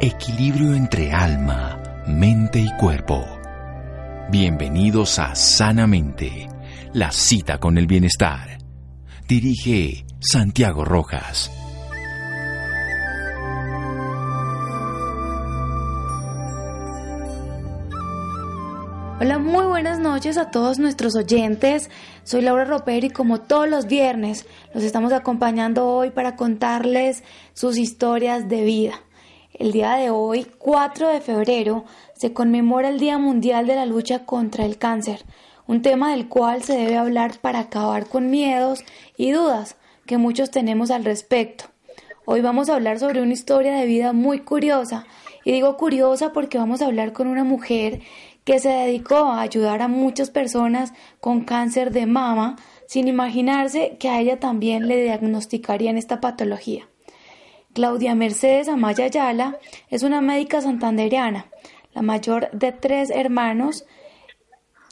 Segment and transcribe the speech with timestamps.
[0.00, 3.24] Equilibrio entre alma, mente y cuerpo.
[4.28, 6.48] Bienvenidos a Sanamente,
[6.92, 8.58] la cita con el bienestar.
[9.28, 11.50] Dirige Santiago Rojas.
[19.20, 21.88] Hola, muy buenas noches a todos nuestros oyentes.
[22.24, 27.22] Soy Laura Roper y como todos los viernes los estamos acompañando hoy para contarles
[27.54, 29.00] sus historias de vida.
[29.56, 34.26] El día de hoy, 4 de febrero, se conmemora el Día Mundial de la Lucha
[34.26, 35.24] contra el Cáncer,
[35.68, 38.80] un tema del cual se debe hablar para acabar con miedos
[39.16, 39.76] y dudas
[40.06, 41.66] que muchos tenemos al respecto.
[42.24, 45.06] Hoy vamos a hablar sobre una historia de vida muy curiosa,
[45.44, 48.00] y digo curiosa porque vamos a hablar con una mujer
[48.42, 52.56] que se dedicó a ayudar a muchas personas con cáncer de mama
[52.88, 56.88] sin imaginarse que a ella también le diagnosticarían esta patología.
[57.74, 59.58] Claudia Mercedes Amaya Ayala
[59.90, 61.50] es una médica santandereana,
[61.92, 63.84] la mayor de tres hermanos,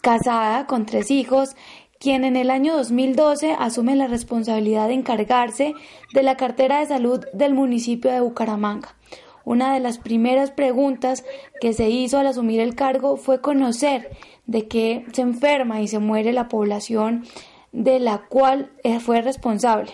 [0.03, 1.55] casada con tres hijos,
[2.01, 5.75] quien en el año 2012 asume la responsabilidad de encargarse
[6.13, 8.97] de la cartera de salud del municipio de Bucaramanga.
[9.45, 11.25] Una de las primeras preguntas
[11.61, 14.11] que se hizo al asumir el cargo fue conocer
[14.47, 17.25] de qué se enferma y se muere la población
[17.71, 19.93] de la cual eh, fue responsable.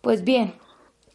[0.00, 0.54] Pues bien,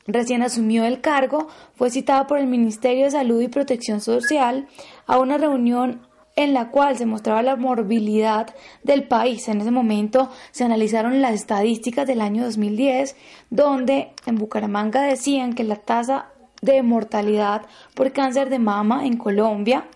[0.07, 4.67] recién asumió el cargo, fue citada por el Ministerio de Salud y Protección Social
[5.05, 6.01] a una reunión
[6.35, 9.47] en la cual se mostraba la morbilidad del país.
[9.49, 13.15] En ese momento se analizaron las estadísticas del año 2010,
[13.49, 16.29] donde en Bucaramanga decían que la tasa
[16.61, 17.63] de mortalidad
[17.95, 19.87] por cáncer de mama en Colombia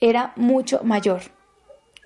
[0.00, 1.22] era mucho mayor.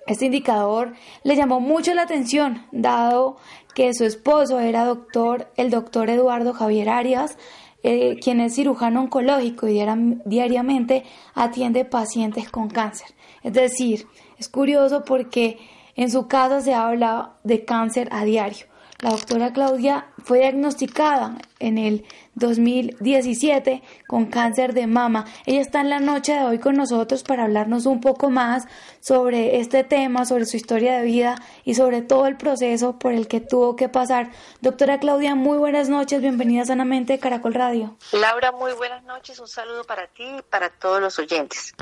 [0.07, 3.37] Este indicador le llamó mucho la atención, dado
[3.75, 7.37] que su esposo era doctor, el doctor Eduardo Javier Arias,
[7.83, 9.79] eh, quien es cirujano oncológico y
[10.25, 11.03] diariamente
[11.35, 13.09] atiende pacientes con cáncer.
[13.43, 14.07] Es decir,
[14.39, 15.59] es curioso porque
[15.95, 18.65] en su casa se habla de cáncer a diario.
[18.99, 22.05] La doctora Claudia fue diagnosticada en el
[22.37, 25.25] 2017 con cáncer de mama.
[25.45, 28.65] Ella está en la noche de hoy con nosotros para hablarnos un poco más
[28.99, 33.27] sobre este tema, sobre su historia de vida y sobre todo el proceso por el
[33.27, 34.31] que tuvo que pasar.
[34.61, 37.97] Doctora Claudia, muy buenas noches, bienvenida sanamente a Caracol Radio.
[38.11, 41.73] Laura, muy buenas noches, un saludo para ti y para todos los oyentes.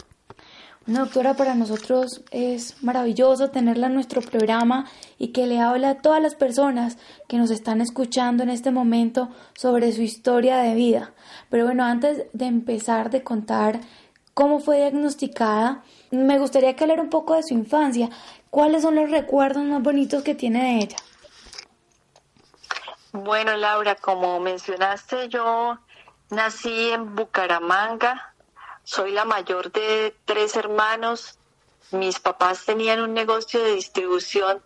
[0.86, 4.86] Doctora, para nosotros es maravilloso tenerla en nuestro programa
[5.18, 6.98] y que le hable a todas las personas
[7.28, 11.14] que nos están escuchando en este momento sobre su historia de vida.
[11.50, 13.80] Pero bueno, antes de empezar de contar
[14.36, 18.10] cómo fue diagnosticada, me gustaría que hablara un poco de su infancia.
[18.52, 20.98] ¿Cuáles son los recuerdos más bonitos que tiene de ella?
[23.12, 25.80] Bueno, Laura, como mencionaste, yo
[26.30, 28.35] nací en Bucaramanga,
[28.86, 31.38] soy la mayor de tres hermanos.
[31.92, 34.64] Mis papás tenían un negocio de distribución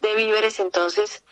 [0.00, 1.22] de víveres, entonces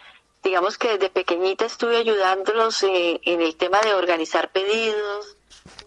[0.43, 5.37] digamos que desde pequeñita estuve ayudándolos en el tema de organizar pedidos,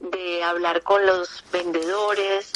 [0.02, 2.54] de hablar con los vendedores,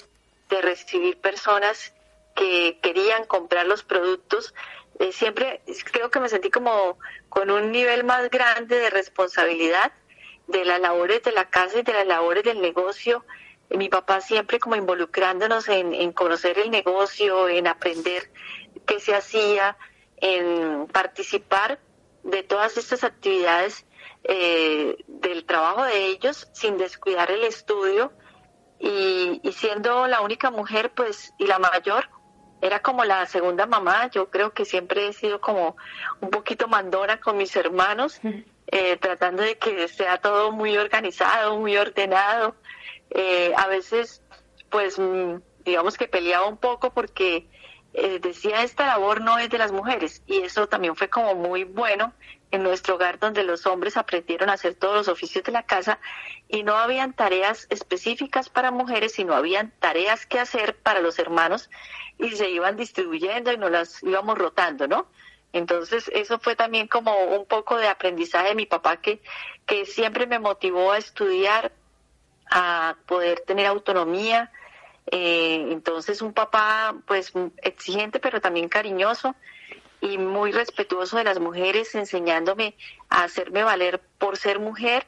[0.49, 1.93] de recibir personas
[2.35, 4.53] que querían comprar los productos.
[4.99, 5.61] Eh, siempre
[5.91, 6.97] creo que me sentí como
[7.29, 9.91] con un nivel más grande de responsabilidad
[10.47, 13.23] de las labores de la casa y de las labores del negocio.
[13.77, 18.31] Mi papá siempre como involucrándonos en, en conocer el negocio, en aprender
[18.85, 19.77] qué se hacía,
[20.17, 21.79] en participar
[22.23, 23.85] de todas estas actividades
[24.23, 28.13] eh, del trabajo de ellos sin descuidar el estudio.
[28.79, 32.09] Y, siendo la única mujer pues y la mayor
[32.61, 34.09] era como la segunda mamá.
[34.11, 35.77] Yo creo que siempre he sido como
[36.19, 38.19] un poquito mandona con mis hermanos
[38.67, 42.55] eh, tratando de que sea todo muy organizado muy ordenado
[43.13, 44.21] eh, a veces
[44.69, 47.47] pues mm, digamos que peleaba un poco porque
[47.93, 51.63] eh, decía esta labor no es de las mujeres y eso también fue como muy
[51.63, 52.13] bueno
[52.49, 55.99] en nuestro hogar donde los hombres aprendieron a hacer todos los oficios de la casa
[56.47, 61.69] y no habían tareas específicas para mujeres, sino habían tareas que hacer para los hermanos
[62.19, 65.07] y se iban distribuyendo y nos las íbamos rotando, ¿no?
[65.51, 69.21] Entonces eso fue también como un poco de aprendizaje de mi papá que,
[69.65, 71.71] que siempre me motivó a estudiar,
[72.49, 74.51] a poder tener autonomía,
[75.11, 79.35] eh, entonces un papá pues exigente pero también cariñoso
[80.01, 82.75] y muy respetuoso de las mujeres, enseñándome
[83.09, 85.05] a hacerme valer por ser mujer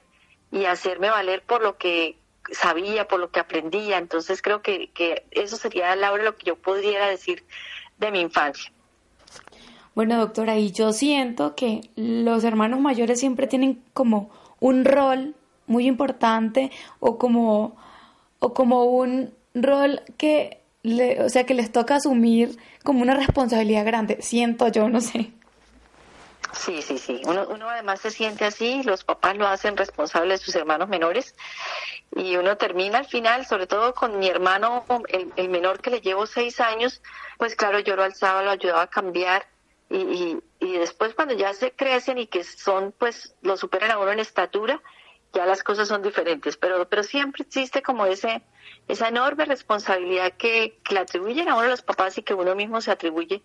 [0.52, 2.18] y hacerme valer por lo que
[2.52, 3.98] sabía, por lo que aprendía.
[3.98, 7.44] Entonces creo que, que eso sería, Laura, lo que yo podría decir
[7.98, 8.72] de mi infancia.
[9.96, 14.30] Bueno, doctora, y yo siento que los hermanos mayores siempre tienen como
[14.60, 15.36] un rol
[15.68, 17.76] muy importante o como
[18.40, 23.86] o como un rol que, le, o sea, que les toca asumir como una responsabilidad
[23.86, 25.32] grande, siento yo, no sé.
[26.54, 27.22] Sí, sí, sí.
[27.26, 31.36] Uno, uno además se siente así, los papás lo hacen responsable de sus hermanos menores
[32.16, 36.02] y uno termina al final, sobre todo con mi hermano, el, el menor que le
[36.02, 37.02] llevo seis años,
[37.38, 39.46] pues claro, yo lo alzaba, lo ayudaba a cambiar
[39.90, 43.98] y, y, y después cuando ya se crecen y que son, pues lo superan a
[43.98, 44.82] uno en estatura,
[45.36, 48.42] ya las cosas son diferentes, pero, pero siempre existe como ese,
[48.88, 52.80] esa enorme responsabilidad que, que le atribuyen a uno los papás y que uno mismo
[52.82, 53.44] se atribuye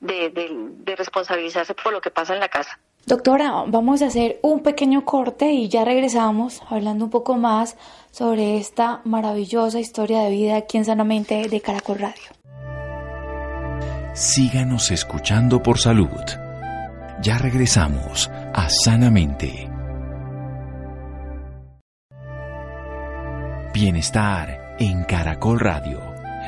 [0.00, 2.78] de, de, responsabilizarse por lo que pasa en la casa.
[3.06, 7.76] Doctora, vamos a hacer un pequeño corte y ya regresamos hablando un poco más
[8.10, 12.24] sobre esta maravillosa historia de vida aquí en Sanamente de Caracol Radio.
[14.14, 16.08] Síganos escuchando por salud.
[17.22, 19.75] Ya regresamos a Sanamente.
[23.78, 26.00] Bienestar en Caracol Radio.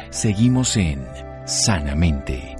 [0.08, 1.06] Seguimos en
[1.44, 2.56] Sanamente.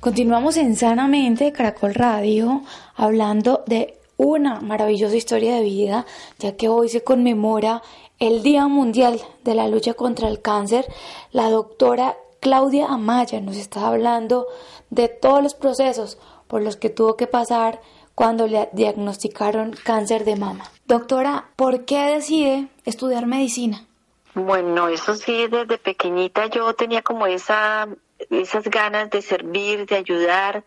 [0.00, 2.62] Continuamos en Sanamente, Caracol Radio,
[2.96, 6.04] hablando de una maravillosa historia de vida,
[6.40, 7.82] ya que hoy se conmemora
[8.18, 10.84] el Día Mundial de la Lucha contra el Cáncer.
[11.30, 14.48] La doctora Claudia Amaya nos está hablando
[14.90, 16.18] de todos los procesos
[16.48, 17.80] por los que tuvo que pasar
[18.16, 20.64] cuando le diagnosticaron cáncer de mama.
[20.86, 23.86] Doctora, ¿por qué decide estudiar medicina?
[24.34, 27.86] Bueno, eso sí, desde pequeñita yo tenía como esa
[28.30, 30.64] esas ganas de servir, de ayudar.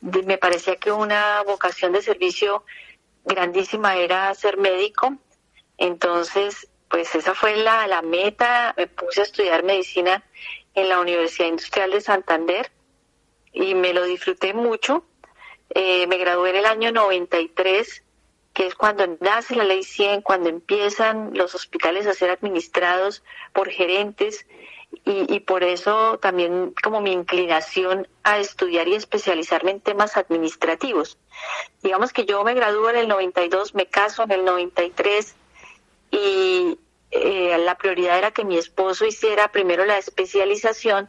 [0.00, 2.64] me parecía que una vocación de servicio
[3.24, 5.16] grandísima era ser médico.
[5.78, 8.74] Entonces, pues esa fue la, la meta.
[8.76, 10.22] Me puse a estudiar medicina
[10.74, 12.70] en la Universidad Industrial de Santander
[13.52, 15.04] y me lo disfruté mucho.
[15.74, 18.02] Eh, me gradué en el año 93,
[18.52, 23.22] que es cuando nace la ley 100, cuando empiezan los hospitales a ser administrados
[23.52, 24.46] por gerentes
[25.04, 31.16] y, por eso también como mi inclinación a estudiar y especializarme en temas administrativos.
[31.82, 35.34] Digamos que yo me gradúo en el 92, me caso en el 93
[36.10, 36.78] y
[37.10, 41.08] eh, la prioridad era que mi esposo hiciera primero la especialización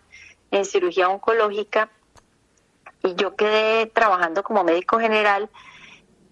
[0.51, 1.89] en cirugía oncológica
[3.03, 5.49] y yo quedé trabajando como médico general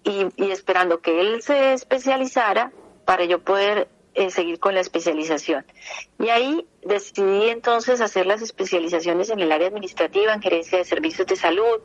[0.04, 2.72] y, y esperando que él se especializara
[3.04, 5.64] para yo poder eh, seguir con la especialización.
[6.18, 11.26] Y ahí decidí entonces hacer las especializaciones en el área administrativa, en gerencia de servicios
[11.26, 11.80] de salud,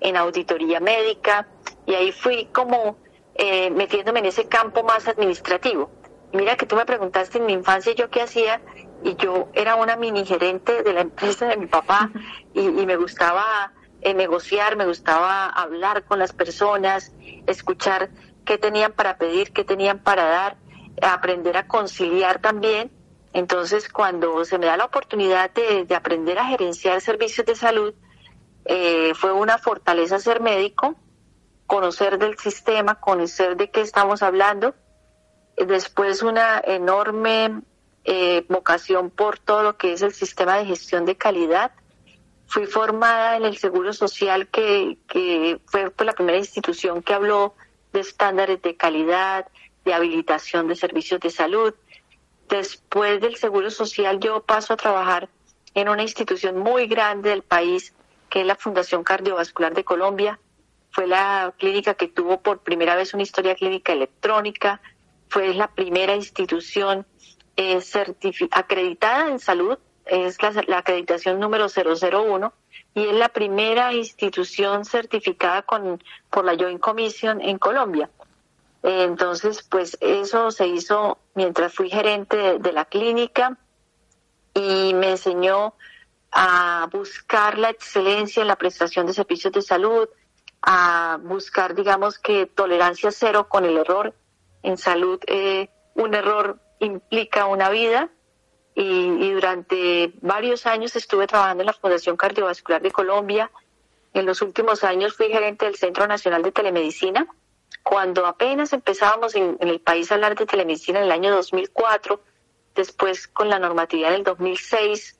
[0.00, 1.48] en auditoría médica,
[1.86, 2.98] y ahí fui como
[3.34, 5.90] eh, metiéndome en ese campo más administrativo.
[6.32, 8.60] Mira que tú me preguntaste en mi infancia yo qué hacía,
[9.04, 12.10] y yo era una mini gerente de la empresa de mi papá,
[12.54, 17.12] y, y me gustaba eh, negociar, me gustaba hablar con las personas,
[17.46, 18.10] escuchar
[18.44, 20.56] qué tenían para pedir, qué tenían para dar,
[21.00, 22.90] aprender a conciliar también.
[23.32, 27.94] Entonces, cuando se me da la oportunidad de, aprender a gerenciar servicios de salud,
[28.64, 30.96] eh, fue una fortaleza ser médico,
[31.66, 34.74] conocer del sistema, conocer de qué estamos hablando.
[35.56, 37.62] Después, una enorme
[38.04, 41.72] eh, vocación por todo lo que es el sistema de gestión de calidad.
[42.52, 47.54] Fui formada en el Seguro Social, que, que fue pues, la primera institución que habló
[47.94, 49.46] de estándares de calidad,
[49.86, 51.72] de habilitación de servicios de salud.
[52.50, 55.30] Después del Seguro Social yo paso a trabajar
[55.72, 57.94] en una institución muy grande del país,
[58.28, 60.38] que es la Fundación Cardiovascular de Colombia.
[60.90, 64.82] Fue la clínica que tuvo por primera vez una historia clínica electrónica.
[65.30, 67.06] Fue la primera institución
[67.56, 67.80] eh,
[68.50, 72.52] acreditada en salud, es la, la acreditación número 001
[72.94, 78.10] y es la primera institución certificada con, por la Joint Commission en Colombia.
[78.82, 83.56] Entonces, pues eso se hizo mientras fui gerente de, la clínica
[84.54, 85.74] y me enseñó
[86.32, 90.08] a buscar la excelencia en la prestación de servicios de salud,
[90.62, 94.14] a buscar, digamos que tolerancia cero con el error.
[94.62, 98.10] En salud, eh, un error implica una vida
[98.74, 103.50] y, durante varios años estuve trabajando en la Fundación Cardiovascular de Colombia.
[104.14, 107.26] En los últimos años fui gerente del Centro Nacional de Telemedicina
[107.82, 112.20] cuando apenas empezábamos en, el país a hablar de telemedicina en el año 2004,
[112.74, 115.18] después con la normatividad del 2006,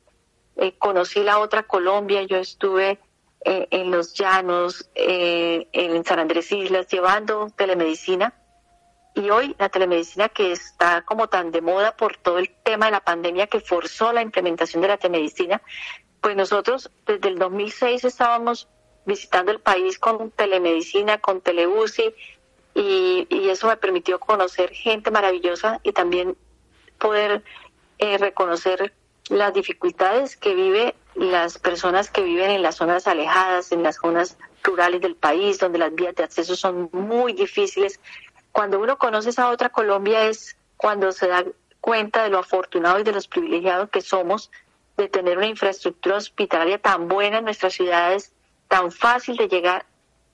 [0.57, 3.01] eh, conocí la otra Colombia, yo estuve
[3.45, 8.35] eh, en los llanos, eh, en San Andrés Islas, llevando telemedicina.
[9.15, 12.93] Y hoy la telemedicina que está como tan de moda por todo el tema de
[12.93, 15.61] la pandemia que forzó la implementación de la telemedicina,
[16.21, 18.69] pues nosotros desde el 2006 estábamos
[19.05, 22.15] visitando el país con telemedicina, con teleusi,
[22.75, 26.39] y, eso me permitió conocer gente maravillosa y también
[26.99, 27.43] poder
[27.99, 28.95] eh, reconocer
[29.29, 34.39] las dificultades que vive las personas que viven en las zonas alejadas, en las zonas
[34.63, 38.01] rurales del país, donde las vías de acceso son muy difíciles.
[38.53, 41.45] Cuando uno conoce esa otra Colombia es cuando se da
[41.81, 44.51] cuenta de lo afortunado y de los privilegiados que somos
[44.97, 48.33] de tener una infraestructura hospitalaria tan buena en nuestras ciudades,
[48.69, 49.87] tan fácil de llegar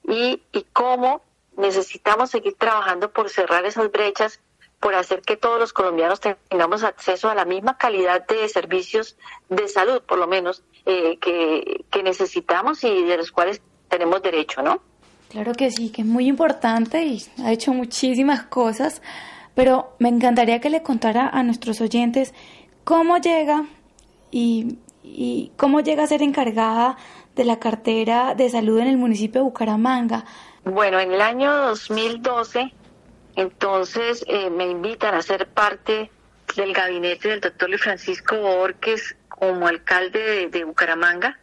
[0.03, 1.23] y, y cómo
[1.57, 4.41] necesitamos seguir trabajando por cerrar esas brechas,
[4.81, 9.17] por hacer que todos los colombianos tengamos acceso a la misma calidad de servicios
[9.49, 14.63] de salud, por lo menos, eh, que, que necesitamos y de los cuales tenemos derecho,
[14.63, 14.83] ¿no?
[15.29, 19.03] Claro que sí, que es muy importante y ha hecho muchísimas cosas,
[19.55, 22.33] pero me encantaría que le contara a nuestros oyentes
[22.85, 23.67] cómo llega
[24.31, 26.97] y, y cómo llega a ser encargada
[27.37, 30.25] de la cartera de salud en el municipio de Bucaramanga.
[30.65, 32.73] Bueno, en el año 2012,
[33.37, 36.11] entonces eh, me invitan a ser parte
[36.57, 41.39] del gabinete del doctor Luis Francisco Borges como alcalde de, Bucaramanga.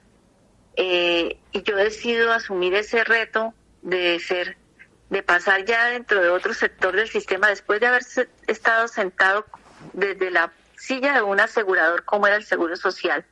[0.75, 3.54] Eh, y yo decido asumir ese reto
[3.86, 4.58] de ser,
[5.12, 8.01] de pasar ya dentro de otro sector del sistema después de haber
[8.48, 9.46] estado sentado
[9.94, 13.24] desde la silla de un asegurador como era el Seguro Social,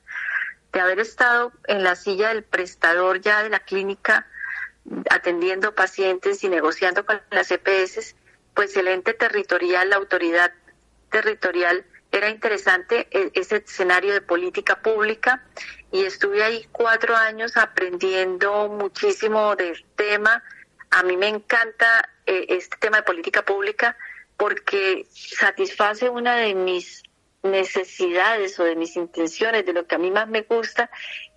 [0.72, 4.28] de haber estado en la silla del prestador ya de la clínica
[5.10, 8.16] atendiendo pacientes y negociando con las EPS,
[8.54, 10.52] pues el ente territorial, la autoridad
[11.10, 11.84] territorial,
[12.14, 15.44] era interesante e, ese escenario de política pública
[15.92, 20.44] y estuve ahí cuatro años aprendiendo muchísimo del tema.
[20.92, 23.98] A mí me encanta eh, este tema de política pública
[24.38, 27.02] porque satisface una de mis
[27.42, 30.92] necesidades o de mis intenciones, de lo que a mí más me gusta,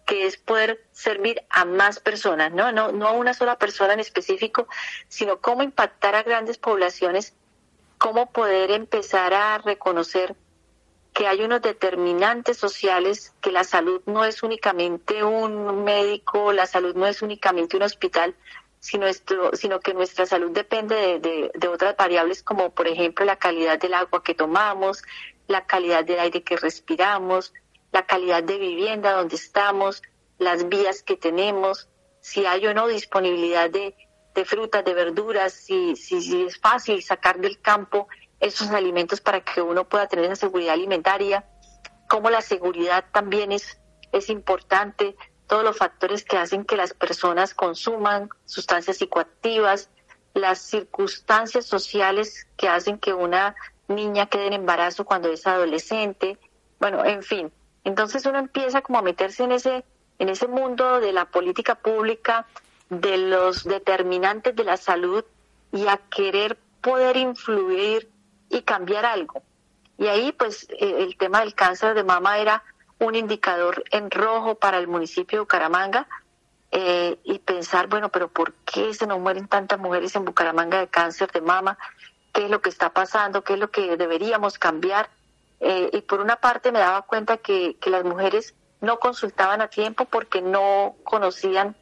[0.04, 2.71] que es poder servir a más personas, ¿no?
[2.71, 4.68] No, no a una sola persona en específico,
[5.09, 7.35] sino cómo impactar a grandes poblaciones,
[7.99, 10.37] cómo poder empezar a reconocer
[11.16, 16.94] que hay unos determinantes sociales, que la salud no es únicamente un médico, la salud
[16.94, 18.35] no es únicamente un hospital,
[18.80, 19.06] sino,
[19.54, 23.94] sino que nuestra salud depende de, de otras variables como por ejemplo la calidad del
[23.94, 25.02] agua que tomamos,
[25.46, 27.54] la calidad del aire que respiramos,
[27.92, 30.02] la calidad de vivienda donde estamos,
[30.37, 31.88] las vías que tenemos,
[32.20, 33.94] si hay o no disponibilidad de,
[34.44, 38.06] frutas, de verduras, si, si, es fácil sacar del campo
[38.40, 41.45] esos alimentos para que uno pueda tener esa seguridad alimentaria,
[42.09, 43.78] como la seguridad también es,
[44.12, 45.16] es importante,
[45.47, 49.90] todos los factores que hacen que las personas consuman sustancias psicoactivas,
[50.35, 53.55] las circunstancias sociales que hacen que una
[53.88, 56.38] niña quede en embarazo cuando es adolescente,
[56.78, 57.52] bueno, en fin,
[57.85, 59.85] entonces uno empieza como a meterse en ese,
[60.19, 62.47] en ese mundo de la política pública,
[62.90, 65.25] de los determinantes de la salud
[65.73, 68.09] y a querer poder influir
[68.48, 69.42] y cambiar algo.
[69.98, 72.62] Y ahí pues eh, el tema del cáncer de mama era
[72.98, 76.06] un indicador en rojo para el municipio de Bucaramanga
[76.70, 80.88] eh, y pensar, bueno, pero ¿por qué se nos mueren tantas mujeres en Bucaramanga de
[80.88, 81.78] cáncer de mama?
[82.32, 83.42] ¿Qué es lo que está pasando?
[83.42, 85.08] ¿Qué es lo que deberíamos cambiar?
[85.60, 90.04] Eh, y por una parte me daba cuenta que, las mujeres no consultaban a tiempo
[90.04, 91.76] porque no conocían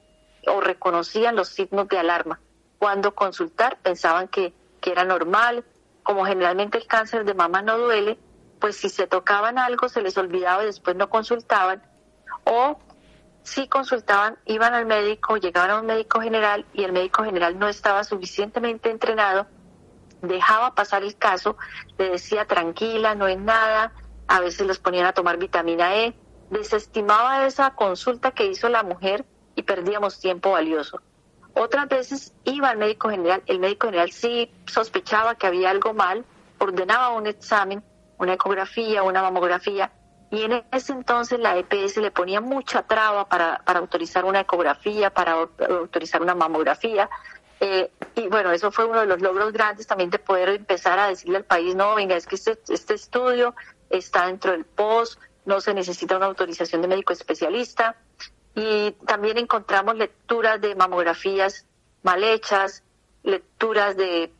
[0.46, 2.38] o reconocían los signos de alarma.
[2.78, 5.64] Cuando consultar pensaban que, que era normal,
[6.04, 8.18] como generalmente el cáncer de mama no duele,
[8.60, 11.82] pues si se tocaban algo se les olvidaba y después no consultaban,
[12.44, 12.78] o
[13.42, 17.66] si consultaban, iban al médico, llegaban a un médico general y el médico general no
[17.66, 19.48] estaba suficientemente entrenado
[20.28, 21.56] dejaba pasar el caso,
[21.98, 23.92] le decía tranquila, no es nada,
[24.26, 26.14] a veces los ponían a tomar vitamina E,
[26.50, 31.00] desestimaba esa consulta que hizo la mujer y perdíamos tiempo valioso.
[31.54, 36.24] Otras veces iba al médico general, el médico general sí sospechaba que había algo mal,
[36.58, 37.82] ordenaba un examen,
[38.18, 39.92] una ecografía, una mamografía,
[40.30, 45.10] y en ese entonces la EPS le ponía mucha traba para, para autorizar una ecografía,
[45.10, 47.08] para autorizar una mamografía,
[47.60, 51.08] eh, y bueno, eso fue uno de los logros grandes también de poder empezar a
[51.08, 53.54] decirle al país, no, venga, es que este, este estudio
[53.90, 57.96] está dentro del POS, no se necesita una autorización de médico especialista.
[58.54, 61.66] Y también encontramos lecturas de mamografías
[62.02, 62.84] mal hechas,
[63.22, 64.32] lecturas de,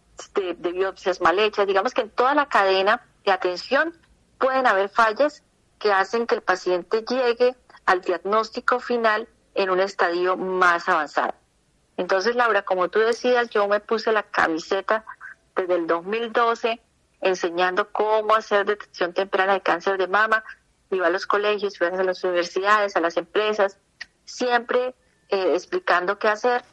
[0.58, 1.66] biopsias mal hechas.
[1.66, 3.94] Digamos que en toda la cadena de atención
[4.38, 5.42] pueden haber fallas
[5.78, 7.56] que hacen que el paciente llegue
[7.86, 11.34] al diagnóstico final en un estadio más avanzado.
[11.96, 15.04] Entonces, Laura, como tú decías, yo me puse la camiseta
[15.54, 16.80] desde el 2012
[17.20, 20.44] enseñando cómo hacer detección temprana de cáncer de mama.
[20.90, 23.78] Iba a los colegios, iba a las universidades, a las empresas,
[24.24, 24.94] siempre
[25.28, 26.64] eh, explicando qué hacer.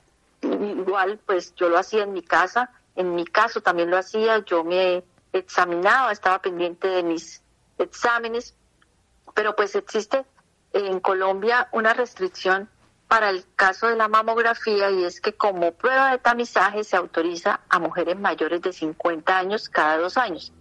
[0.41, 4.65] Igual, pues yo lo hacía en mi casa, En mi caso también lo hacía, yo
[4.65, 7.41] me examinaba, estaba pendiente de mis
[7.77, 8.53] exámenes,
[9.33, 10.25] pero pues existe
[10.73, 12.69] en Colombia una restricción
[13.07, 17.59] para el caso de la mamografía y es que como prueba de tamizaje se autoriza
[17.67, 20.53] a mujeres mayores de 50 años cada dos años.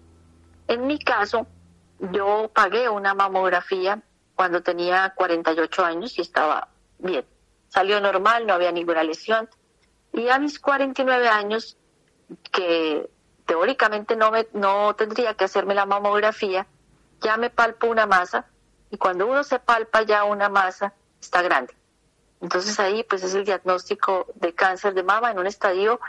[0.67, 1.47] En mi caso,
[2.13, 4.03] yo pagué una mamografía
[4.35, 6.69] cuando tenía 48 años y estaba
[7.03, 7.25] bien.
[7.69, 9.49] Salió normal, no había ninguna lesión.
[10.13, 11.77] Y a mis 49 años,
[12.51, 13.09] que
[13.47, 16.67] teóricamente no, me, no tendría que hacerme la mamografía,
[17.21, 18.47] ya me palpo una masa
[18.91, 21.75] y cuando uno se palpa ya una masa está grande.
[22.41, 26.01] Entonces ahí pues es el diagnóstico de cáncer de mama en un estadio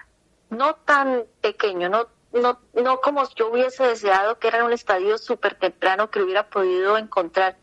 [0.51, 5.55] no tan pequeño, no, no, no como yo hubiese deseado que era un estadio súper
[5.55, 7.57] temprano que hubiera podido encontrar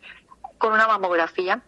[0.56, 1.62] con una mamografía,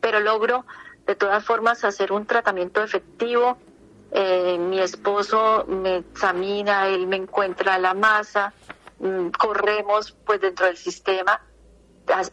[0.00, 0.64] pero logro
[1.06, 3.58] de todas formas hacer un tratamiento efectivo.
[4.12, 8.52] Eh, mi esposo me examina, él me encuentra la masa,
[8.98, 11.40] mm, corremos pues dentro del sistema.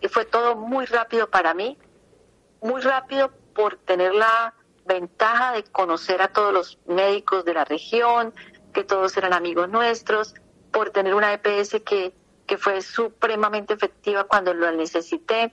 [0.09, 1.77] Fue todo muy rápido para mí,
[2.61, 4.53] muy rápido por tener la
[4.85, 8.33] ventaja de conocer a todos los médicos de la región,
[8.73, 10.33] que todos eran amigos nuestros,
[10.71, 12.13] por tener una EPS que,
[12.45, 15.51] que fue supremamente efectiva cuando lo necesité.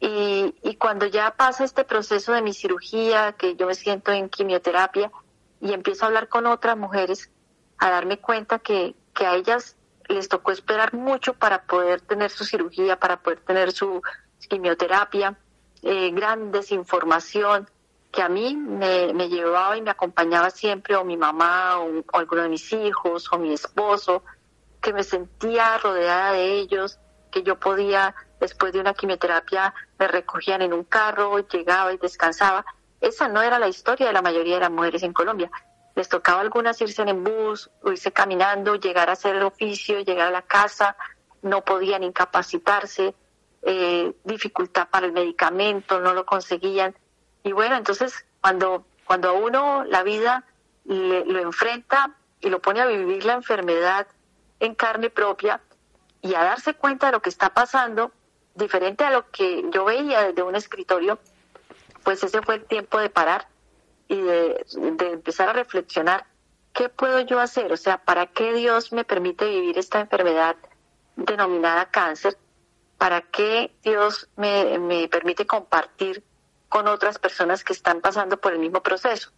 [0.00, 4.28] Y, y cuando ya pasa este proceso de mi cirugía, que yo me siento en
[4.28, 5.12] quimioterapia
[5.60, 7.30] y empiezo a hablar con otras mujeres,
[7.78, 9.76] a darme cuenta que, que a ellas
[10.08, 14.02] les tocó esperar mucho para poder tener su cirugía, para poder tener su
[14.48, 15.38] quimioterapia,
[15.82, 17.68] eh, gran desinformación
[18.10, 22.48] que a mí me, llevaba y me acompañaba siempre, o mi mamá, o, alguno de
[22.48, 24.24] mis hijos, o mi esposo,
[24.80, 26.98] que me sentía rodeada de ellos,
[27.30, 32.64] que yo podía, después de una quimioterapia, me recogían en un carro, llegaba y descansaba.
[33.02, 35.50] Esa no era la historia de la mayoría de las mujeres en Colombia.
[35.94, 40.30] Les tocaba algunas irse en bus, irse caminando, llegar a hacer el oficio, llegar a
[40.30, 40.96] la casa,
[41.42, 43.14] no podían incapacitarse,
[43.62, 46.96] eh, dificultad para el medicamento, no lo conseguían.
[47.42, 50.46] Y bueno, entonces cuando, cuando a uno la vida
[50.86, 54.06] lo enfrenta y lo pone a vivir la enfermedad
[54.60, 55.60] en carne propia
[56.22, 58.12] y a darse cuenta de lo que está pasando,
[58.60, 61.18] diferente a lo que yo veía desde un escritorio,
[62.04, 63.48] pues ese fue el tiempo de parar
[64.08, 64.64] y de,
[65.12, 66.26] empezar a reflexionar,
[66.72, 67.72] ¿qué puedo yo hacer?
[67.72, 70.56] O sea, ¿para qué Dios me permite vivir esta enfermedad
[71.16, 72.36] denominada cáncer?
[73.00, 76.22] ¿para qué Dios me, permite compartir
[76.68, 79.30] con otras personas que están pasando por el mismo proceso?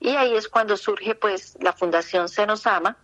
[0.00, 2.96] Y ahí es cuando surge pues la Fundación Se Nos Ama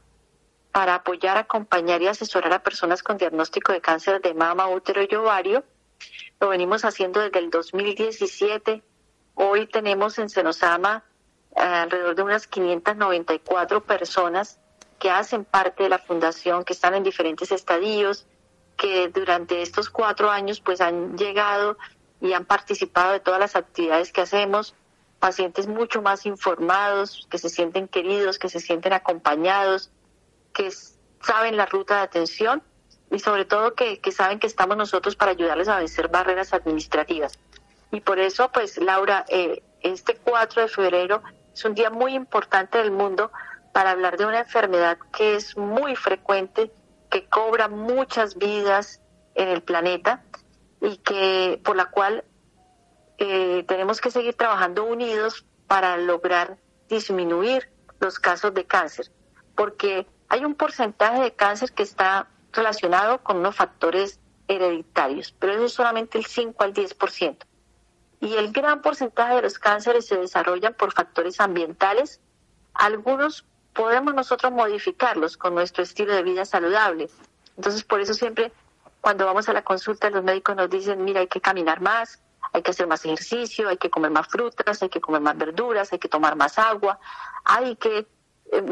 [0.76, 5.14] para apoyar, acompañar y asesorar a personas con diagnóstico de cáncer de mama, útero y
[5.14, 5.64] ovario.
[6.38, 8.82] Lo venimos haciendo desde el 2017.
[9.36, 11.02] Hoy tenemos en Senosama
[11.56, 14.58] eh, alrededor de unas 594 personas
[14.98, 18.26] que hacen parte de la fundación, que están en diferentes estadios,
[18.76, 21.78] que durante estos cuatro años pues han llegado
[22.20, 24.74] y han participado de todas las actividades que hacemos,
[25.20, 29.90] pacientes mucho más informados, que se sienten queridos, que se sienten acompañados,
[30.56, 30.70] que
[31.20, 32.62] saben la ruta de atención
[33.10, 37.38] y sobre todo que, saben que estamos nosotros para ayudarles a vencer barreras administrativas.
[37.92, 42.78] Y por eso, pues Laura, eh, este 4 de febrero es un día muy importante
[42.78, 43.30] del mundo
[43.74, 46.72] para hablar de una enfermedad que es muy frecuente
[47.10, 49.02] que cobra muchas vidas
[49.34, 50.24] en el planeta
[50.80, 52.24] y que por la cual
[53.18, 56.56] eh, tenemos que seguir trabajando unidos para lograr
[56.88, 57.68] disminuir
[58.00, 59.10] los casos de cáncer,
[59.54, 65.64] porque hay un porcentaje de cáncer que está relacionado con unos factores hereditarios, pero eso
[65.64, 67.36] es solamente el 5 al 10%.
[68.20, 72.20] Y el gran porcentaje de los cánceres se desarrollan por factores ambientales,
[72.74, 77.10] algunos podemos nosotros modificarlos con nuestro estilo de vida saludable.
[77.56, 78.52] Entonces, por eso siempre
[79.06, 82.20] cuando vamos a la consulta los médicos nos dicen, mira, hay que caminar más,
[82.52, 85.92] hay que hacer más ejercicio, hay que comer más frutas, hay que comer más verduras,
[85.92, 86.98] hay que tomar más agua,
[87.44, 88.06] hay que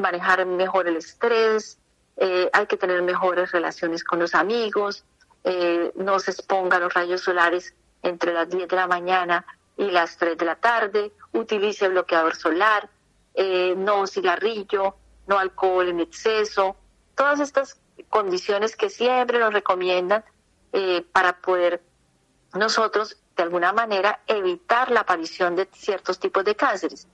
[0.00, 1.78] manejar mejor el estrés,
[2.16, 5.04] eh, hay que tener mejores relaciones con los amigos,
[5.42, 9.44] eh, no se exponga a los rayos solares entre las 10 de la mañana
[9.76, 12.88] y las 3 de la tarde, utilice bloqueador solar,
[13.34, 16.76] eh, no cigarrillo, no alcohol en exceso,
[17.14, 20.24] todas estas condiciones que siempre nos recomiendan
[20.72, 21.82] eh, para poder
[22.54, 27.08] nosotros de alguna manera evitar la aparición de ciertos tipos de cánceres.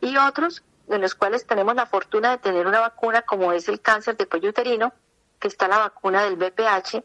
[0.00, 3.80] Y otros de los cuales tenemos la fortuna de tener una vacuna como es el
[3.80, 4.92] cáncer de cuello uterino,
[5.40, 7.02] que está la vacuna del BPH,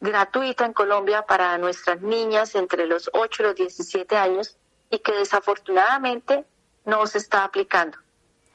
[0.00, 4.56] gratuita en Colombia para nuestras niñas entre los 8 y los 17 años
[4.88, 6.46] y que desafortunadamente
[6.86, 7.98] no se está aplicando.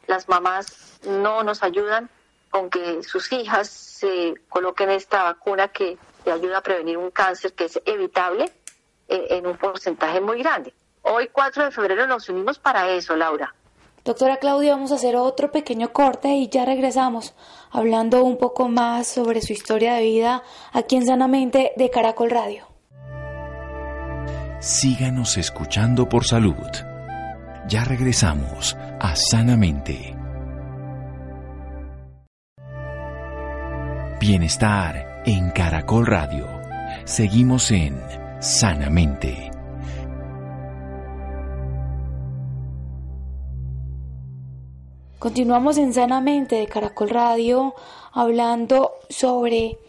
[0.07, 2.09] las mamás no nos ayudan
[2.49, 7.53] con que sus hijas se coloquen esta vacuna que le ayuda a prevenir un cáncer
[7.53, 8.51] que es evitable
[9.07, 10.73] eh, en un porcentaje muy grande.
[11.03, 13.53] Hoy 4 de febrero nos unimos para eso, Laura.
[14.03, 17.33] Doctora Claudia, vamos a hacer otro pequeño corte y ya regresamos
[17.71, 22.67] hablando un poco más sobre su historia de vida aquí en Sanamente de Caracol Radio.
[24.59, 26.67] Síganos escuchando por salud.
[27.69, 30.13] Ya regresamos a Sanamente.
[34.19, 36.47] Bienestar en Caracol Radio.
[37.05, 38.01] Seguimos en
[38.39, 39.52] Sanamente.
[45.23, 47.75] Continuamos en Sanamente de Caracol Radio
[48.11, 49.79] hablando sobre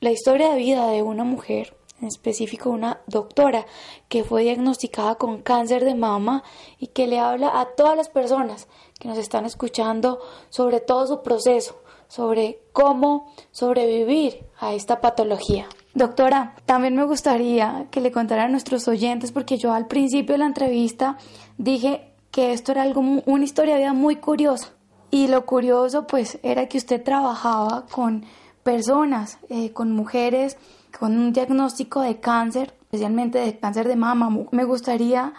[0.00, 3.64] la historia de vida de una mujer, en específico una doctora
[4.10, 6.44] que fue diagnosticada con cáncer de mama
[6.78, 8.68] y que le habla a todas las personas
[9.00, 15.68] que nos están escuchando sobre todo su proceso, sobre cómo sobrevivir a esta patología.
[15.94, 20.40] Doctora, también me gustaría que le contara a nuestros oyentes, porque yo al principio de
[20.40, 21.16] la entrevista
[21.56, 24.71] dije que esto era algo, una historia de vida muy curiosa.
[25.12, 28.24] Y lo curioso pues era que usted trabajaba con
[28.64, 30.56] personas, eh, con mujeres
[30.98, 34.30] con un diagnóstico de cáncer, especialmente de cáncer de mama.
[34.52, 35.34] Me gustaría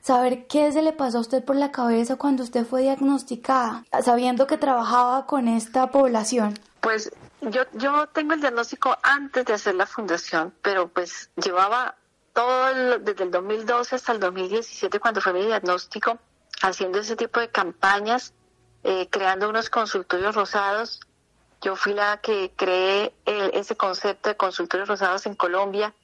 [0.00, 4.46] saber qué se le pasó a usted por la cabeza cuando usted fue diagnosticada, sabiendo
[4.46, 6.58] que trabajaba con esta población.
[6.80, 11.94] Pues yo, yo tengo el diagnóstico antes de hacer la fundación, pero pues llevaba
[12.32, 16.18] todo desde el 2012 hasta el 2017 cuando fue mi diagnóstico
[16.62, 18.32] haciendo ese tipo de campañas
[18.84, 21.00] eh, creando unos consultorios rosados.
[21.60, 25.94] Yo fui la que creé ese concepto de consultorios rosados en Colombia.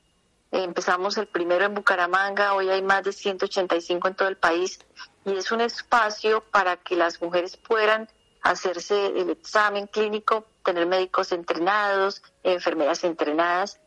[0.52, 4.78] empezamos el primero en Bucaramanga, hoy hay más de 185 en todo el país
[5.24, 8.08] y es un espacio para que las mujeres puedan
[8.42, 13.80] hacerse el examen clínico, tener médicos entrenados, enfermeras entrenadas.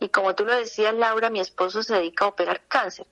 [0.00, 3.06] Y como tú lo decías, Laura, mi esposo se dedica a operar cáncer.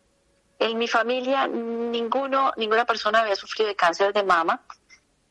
[0.59, 4.63] En mi familia ninguno, ninguna persona había sufrido de cáncer de mama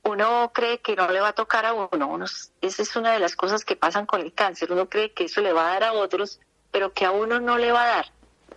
[0.04, 2.26] uno cree que no le va a tocar a uno.
[2.62, 4.72] esa es una de las cosas que pasan con el cáncer.
[4.72, 7.58] Uno cree que eso le va a dar a otros, pero que a uno no
[7.58, 8.12] le va a dar.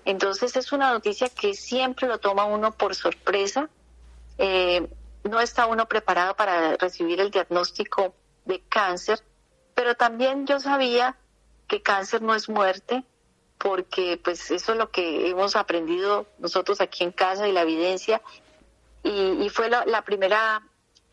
[0.04, 3.68] Entonces es una noticia que siempre lo toma uno por sorpresa.
[4.38, 4.88] Eh,
[5.24, 9.22] no está uno preparado para recibir el diagnóstico de cáncer,
[9.74, 11.16] pero también yo sabía
[11.68, 13.04] que cáncer no es muerte,
[13.58, 18.20] porque pues eso es lo que hemos aprendido nosotros aquí en casa y la evidencia.
[19.02, 20.62] Y, fue la primera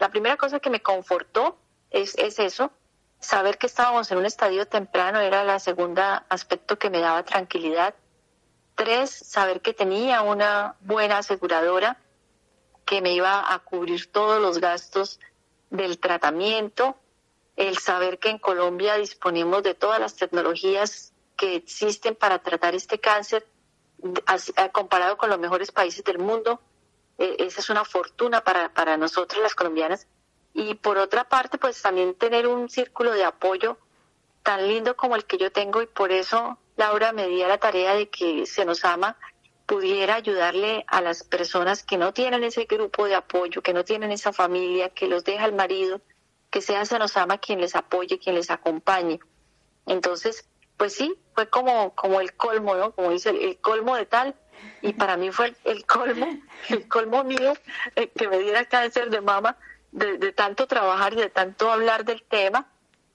[0.04, 1.58] la primera cosa que me confortó
[1.90, 2.72] es, eso,
[3.22, 7.96] saber que estábamos en un estadio temprano era la segunda aspecto que me daba tranquilidad.
[8.76, 12.02] Tres, saber que tenía una buena aseguradora
[12.84, 15.22] que me iba a cubrir todos los gastos
[15.70, 16.98] del tratamiento.
[17.56, 23.00] El saber que en Colombia disponemos de todas las tecnologías que existen para tratar este
[23.00, 23.48] cáncer
[24.74, 26.60] comparado con los mejores países del mundo
[27.18, 30.08] e, esa es una fortuna para, para nosotros las colombianas.
[30.54, 33.78] Y por otra parte, pues también tener un círculo de apoyo
[34.44, 37.58] tan lindo como el que yo tengo y por eso Laura me di a la
[37.58, 39.18] tarea de que Se nos ama
[39.66, 44.12] pudiera ayudarle a las personas que no tienen ese grupo de apoyo, que no tienen
[44.12, 46.02] esa familia, que los deja el marido,
[46.50, 49.20] que sea Se nos ama quien les apoye, quien les acompañe.
[49.86, 50.48] Entonces,
[50.78, 52.92] pues sí, fue como, como el colmo, ¿no?
[52.94, 54.36] Como dice, el colmo de tal
[54.82, 56.28] y para mí fue el, colmo,
[56.70, 57.54] el colmo mío
[57.96, 59.58] eh, que me diera cáncer de mama
[59.94, 62.68] de, tanto trabajar y de tanto hablar del tema.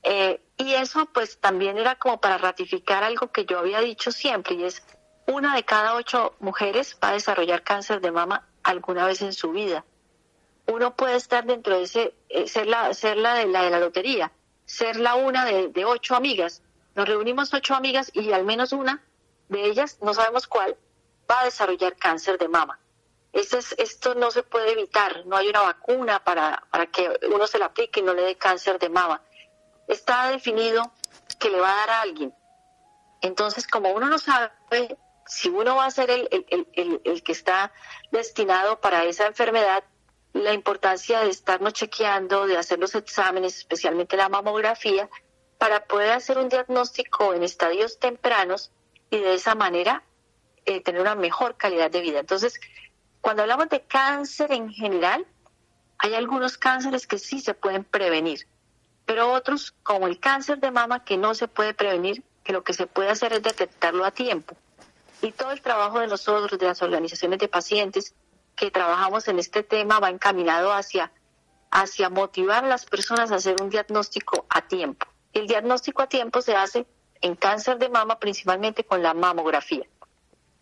[0.03, 4.55] Eh, y eso pues también era como para ratificar algo que yo había dicho siempre
[4.55, 4.83] y es
[5.27, 9.51] una de cada ocho mujeres va a desarrollar cáncer de mama alguna vez en su
[9.51, 9.85] vida.
[10.67, 13.81] Uno puede estar dentro de ese, eh, ser la, ser la de la de la
[13.81, 14.33] lotería,
[14.65, 16.63] ser la una de, de ocho amigas.
[16.95, 19.03] Nos reunimos ocho amigas y al menos una
[19.49, 20.77] de ellas, no sabemos cuál,
[21.31, 22.79] va a desarrollar cáncer de mama.
[23.33, 27.47] Esto, es, esto no se puede evitar, no hay una vacuna para, para que uno
[27.47, 29.23] se la aplique y no le dé cáncer de mama.
[29.87, 30.93] Está definido
[31.39, 32.35] que le va a dar a alguien.
[33.21, 34.51] Entonces, como uno no sabe
[35.27, 37.73] si uno va a ser el, el, el, que está
[38.11, 39.85] destinado para esa enfermedad,
[40.33, 45.09] la importancia de estarnos chequeando, de hacer los exámenes, especialmente la mamografía,
[45.59, 48.71] para poder hacer un diagnóstico en estadios tempranos
[49.11, 50.03] y de esa manera
[50.69, 52.21] eh, tener una mejor calidad de vida.
[52.21, 52.61] Entonces,
[53.23, 55.27] cuando hablamos de cáncer en general,
[55.97, 58.47] hay algunos cánceres que sí se pueden prevenir,
[59.07, 62.75] pero otros, como el cáncer de mama, que no se puede prevenir, que lo que
[62.75, 64.57] se puede hacer es detectarlo a tiempo.
[65.23, 68.15] Y todo el trabajo de nosotros, de las organizaciones de pacientes
[68.55, 71.11] que trabajamos en este tema, va encaminado hacia
[71.71, 75.07] hacia motivar a las personas a hacer un diagnóstico a tiempo.
[75.33, 76.87] El diagnóstico a tiempo se hace
[77.21, 79.87] en cáncer de mama principalmente con la mamografía.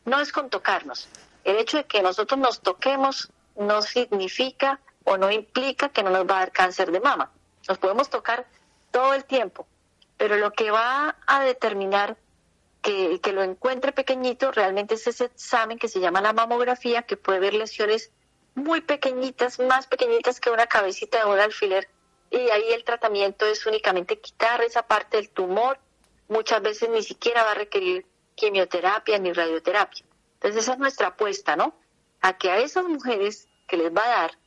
[0.06, 1.08] No es con tocarnos.
[1.44, 6.26] El hecho de que nosotros nos toquemos no significa o no implica que no nos
[6.26, 7.30] va a dar cáncer de mama.
[7.68, 8.46] Nos podemos tocar
[8.90, 9.66] todo el tiempo,
[10.16, 12.16] pero lo que va a determinar
[12.82, 17.16] que, que lo encuentre pequeñito realmente es ese examen que se llama la mamografía, que
[17.16, 18.10] puede ver lesiones
[18.54, 21.88] muy pequeñitas, más pequeñitas que una cabecita de un alfiler,
[22.30, 25.78] y ahí el tratamiento es únicamente quitar esa parte del tumor,
[26.28, 30.04] muchas veces ni siquiera va a requerir quimioterapia ni radioterapia.
[30.34, 31.74] Entonces esa es nuestra apuesta, ¿no?
[32.20, 34.38] A que a esas mujeres que les va a dar,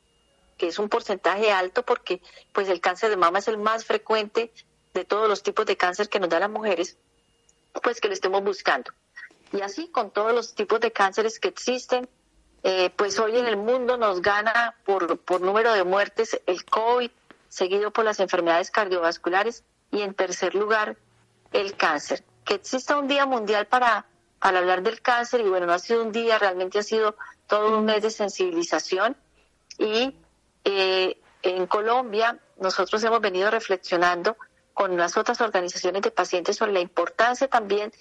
[0.57, 2.21] que es un porcentaje alto porque
[2.53, 4.51] pues el cáncer de mama es el más frecuente
[4.93, 6.97] de todos los tipos de cáncer que nos dan las mujeres,
[7.83, 8.91] pues que lo estemos buscando.
[9.51, 12.07] Y así con todos los tipos de cánceres que existen,
[12.63, 17.09] eh, pues hoy en el mundo nos gana por, por número de muertes el COVID,
[17.47, 20.97] seguido por las enfermedades cardiovasculares y en tercer lugar
[21.51, 22.23] el cáncer.
[22.49, 24.07] Que exista un día mundial para,
[24.39, 27.77] para hablar del cáncer y bueno, no ha sido un día, realmente ha sido todo
[27.77, 29.15] un mes de sensibilización.
[29.77, 30.15] Y
[30.63, 34.35] eh, en Colombia nosotros hemos venido reflexionando
[34.73, 37.93] con las otras organizaciones de pacientes sobre la importancia también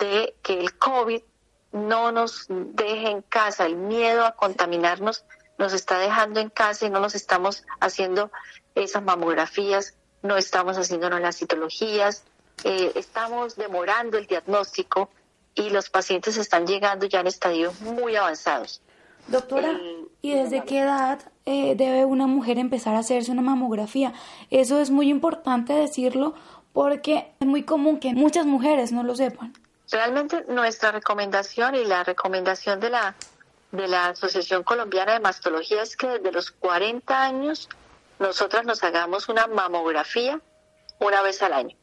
[0.00, 1.22] de que el COVID
[1.70, 5.24] no nos deje en casa, el miedo a contaminarnos
[5.58, 8.32] nos está dejando en casa y no nos estamos haciendo
[8.74, 12.24] esas mamografías, no estamos haciéndonos las citologías,
[12.64, 15.10] eh, estamos demorando el diagnóstico
[15.54, 18.80] y los pacientes están llegando ya en estadios muy avanzados.
[19.28, 24.12] Doctora, eh, ¿y desde qué edad eh, debe una mujer empezar a hacerse una mamografía?
[24.50, 26.34] Eso es muy importante decirlo
[26.72, 29.52] porque es muy común que muchas mujeres no lo sepan.
[29.90, 33.14] Realmente nuestra recomendación y la recomendación de la,
[33.72, 37.68] de la Asociación Colombiana de Mastología es que desde los 40 años
[38.18, 40.40] nosotras nos hagamos una mamografía
[40.98, 41.76] una vez al año.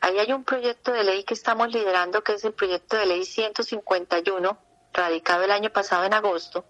[0.00, 3.24] Ahí hay un proyecto de ley que estamos liderando que es el proyecto de ley
[3.24, 4.58] 151,
[4.92, 6.64] radicado el año pasado en agosto,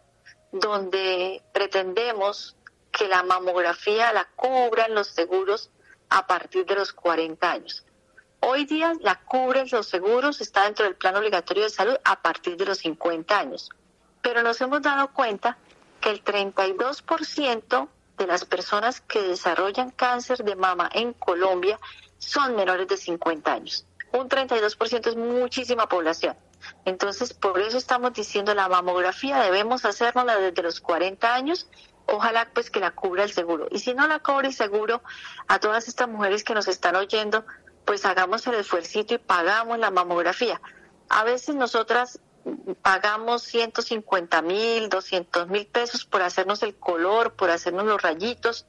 [0.53, 2.57] donde pretendemos
[2.91, 5.71] que la mamografía la cubran los seguros
[6.09, 7.85] a partir de los 40 años.
[8.41, 12.57] Hoy día la cubren los seguros, está dentro del plan obligatorio de salud a partir
[12.57, 13.71] de los 50 años.
[14.23, 15.59] Pero nos hemos dado cuenta
[16.01, 21.79] que el 32% de las personas que desarrollan cáncer de mama en Colombia
[22.21, 23.87] son menores de 50 años.
[24.13, 26.37] Un 32% es muchísima población.
[26.85, 31.69] Entonces, por eso estamos diciendo la mamografía debemos hacernosla desde los 40 años.
[32.07, 33.69] Ojalá pues que la cubra el seguro.
[33.71, 35.03] Y si no la cobra el seguro,
[35.49, 37.45] a todas estas mujeres que nos están oyendo,
[37.85, 40.61] pues hagamos el esfuerzo y pagamos la mamografía.
[41.09, 42.21] A veces nosotras
[42.83, 48.67] pagamos 150 mil, 200 mil pesos por hacernos el color, por hacernos los rayitos,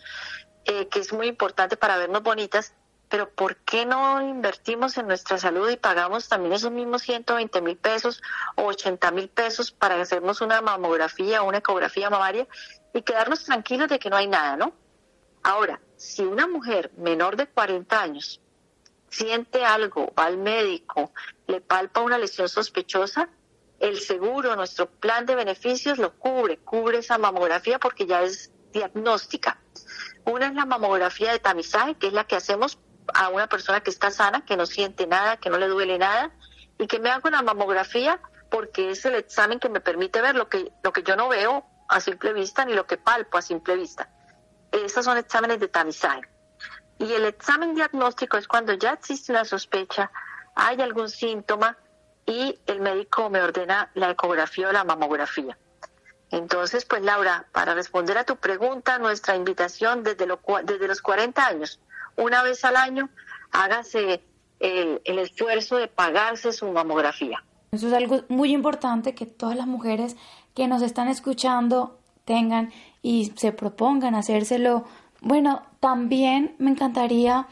[0.66, 2.74] eh, que es muy importante para vernos bonitas,
[3.12, 7.76] pero ¿por qué no invertimos en nuestra salud y pagamos también esos mismos 120 mil
[7.76, 8.24] pesos
[8.56, 12.48] o 80 mil pesos para hacernos una mamografía o una ecografía mamaria
[12.94, 14.74] y quedarnos tranquilos de que no hay nada, ¿no?
[15.44, 18.40] Ahora, si una mujer menor de 40 años
[19.10, 21.12] siente algo, va al médico,
[21.48, 23.28] le palpa una lesión sospechosa,
[23.82, 29.60] el seguro, nuestro plan de beneficios lo cubre, cubre esa mamografía porque ya es diagnóstica.
[30.24, 32.80] Una es la mamografía de tamizaje, que es la que hacemos
[33.14, 36.32] a una persona que está sana, que no siente nada, que no le duele nada,
[36.78, 38.20] y que me haga una mamografía
[38.50, 41.66] porque es el examen que me permite ver lo que, lo que yo no veo
[41.88, 44.10] a simple vista ni lo que palpo a simple vista.
[44.72, 46.22] Esos son exámenes de tamizaje.
[47.00, 50.12] Y el examen diagnóstico es cuando ya existe una sospecha,
[50.56, 51.78] hay algún síntoma
[52.26, 55.58] y el médico me ordena la ecografía o la mamografía.
[56.30, 60.28] Entonces, pues Laura, para responder a tu pregunta, nuestra invitación desde,
[60.64, 61.80] desde los 40 años,
[62.18, 63.10] una vez al año,
[63.52, 64.22] hágase
[64.60, 67.44] el, el esfuerzo de pagarse su mamografía.
[67.72, 70.16] Eso es algo muy importante que todas las mujeres
[70.54, 72.72] que nos están escuchando tengan
[73.02, 74.86] y se propongan hacérselo
[75.22, 77.48] bueno, también me encantaría,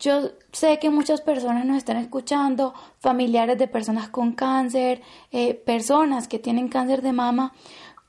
[0.00, 6.26] yo sé que muchas personas nos están escuchando, familiares de personas con cáncer, eh, personas
[6.26, 7.54] que tienen cáncer de mama.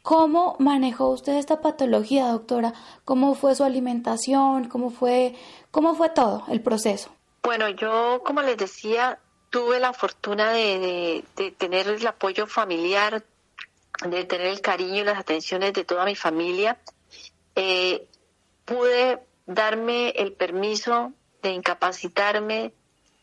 [0.04, 2.74] ¿Cómo manejó usted esta patología, doctora?
[3.06, 4.68] ¿Cómo fue su alimentación?
[4.68, 5.34] ¿Cómo fue,
[5.72, 7.10] cómo fue todo el proceso?
[7.42, 9.18] Bueno, yo, como les decía,
[9.50, 11.24] tuve la fortuna de,
[11.58, 13.24] tener el apoyo familiar,
[14.06, 16.78] de tener el cariño y las atenciones de toda mi familia.
[17.56, 18.06] Eh,
[18.66, 22.74] pude darme el permiso de incapacitarme,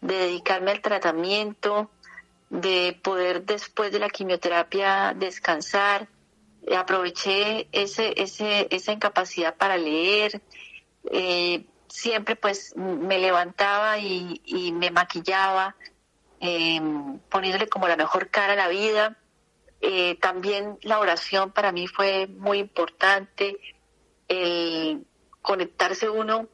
[0.00, 1.90] de dedicarme al tratamiento,
[2.48, 6.08] de poder después de la quimioterapia descansar
[6.76, 10.42] aproveché ese, ese, esa incapacidad para leer.
[11.10, 15.76] Eh, siempre pues me levantaba y, me maquillaba,
[16.40, 16.80] eh,
[17.28, 19.18] poniéndole como la mejor cara a la vida.
[19.80, 23.58] Eh, también la oración para mí fue muy importante,
[24.28, 25.06] el
[25.42, 26.48] conectarse uno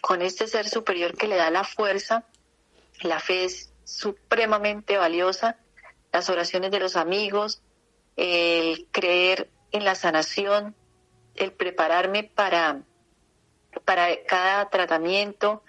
[0.00, 2.24] con este ser superior que le da la fuerza.
[3.02, 5.56] La fe es supremamente valiosa,
[6.12, 7.62] las oraciones de los amigos,
[8.18, 10.74] el creer en la sanación,
[11.36, 12.82] el prepararme para,
[13.84, 15.62] para cada tratamiento.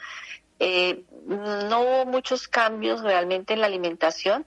[0.58, 4.46] Eh, no hubo muchos cambios realmente en la alimentación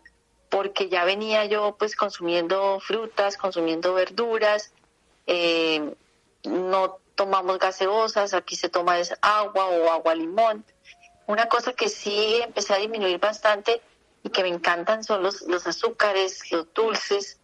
[0.51, 4.73] porque ya venía yo pues consumiendo frutas, consumiendo verduras,
[5.27, 5.95] eh,
[6.45, 10.65] no tomamos gaseosas, aquí se toma es agua o agua limón.
[11.27, 13.81] Una cosa que sí empecé a disminuir bastante
[14.25, 17.39] y que me encantan son los, los azúcares, los dulces,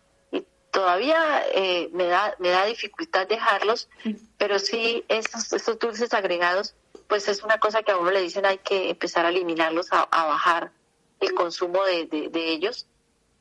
[0.70, 3.88] todavía eh, me, da, me da dificultad dejarlos,
[4.36, 6.74] pero sí estos, estos dulces agregados,
[7.06, 10.06] pues es una cosa que a uno le dicen hay que empezar a eliminarlos, a,
[10.06, 10.72] bajar
[11.20, 12.86] el consumo de, de, ellos.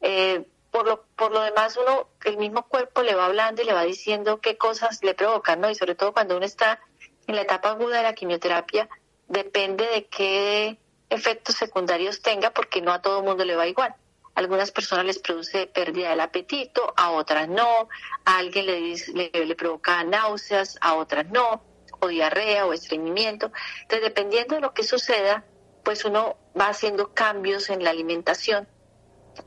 [0.02, 3.74] Eh, por lo, por lo demás, uno, el mismo cuerpo le va hablando y le
[3.74, 5.70] va diciendo qué cosas le provocan, ¿no?
[5.70, 6.80] Y sobre todo cuando uno está
[7.26, 8.90] en la etapa aguda de la quimioterapia,
[9.28, 10.78] depende de qué
[11.10, 13.96] efectos secundarios tenga, porque no a todo el mundo le va igual.
[14.38, 17.90] Algunas personas les produce pérdida del apetito, a otras no,
[18.24, 21.64] a alguien le, le, provoca náuseas, a otras no,
[22.00, 23.52] o diarrea o estreñimiento.
[23.82, 25.44] Entonces, dependiendo de lo que suceda,
[25.84, 28.68] pues uno va haciendo cambios en la alimentación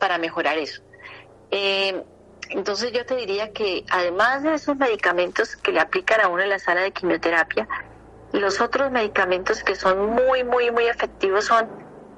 [0.01, 0.83] para mejorar eso.
[1.53, 2.03] Eh,
[2.49, 6.49] entonces yo te diría que además de esos medicamentos que le aplican a uno en
[6.49, 7.69] la sala de quimioterapia,
[8.33, 11.69] los otros medicamentos que son muy, muy, muy efectivos son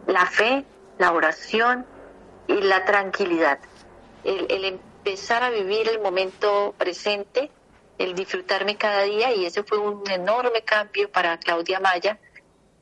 [0.06, 0.64] la fe,
[0.96, 1.91] la oración
[2.48, 3.58] y la tranquilidad.
[4.24, 7.50] El, empezar a vivir el momento presente,
[7.98, 12.18] el disfrutarme cada día y ese fue un enorme cambio para Claudia Maya,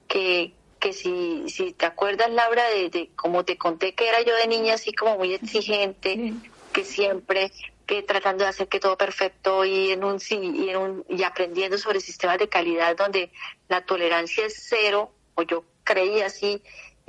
[0.07, 4.35] que, que si, si te acuerdas, Laura, de, de como te conté que era yo
[4.37, 6.35] de niña así como muy exigente,
[6.73, 7.51] que siempre
[7.91, 11.77] que tratando de hacer que todo perfecto y en un y, en un, y aprendiendo
[11.77, 13.33] sobre sistemas de calidad donde
[13.69, 16.63] la tolerancia es cero, o yo creía así,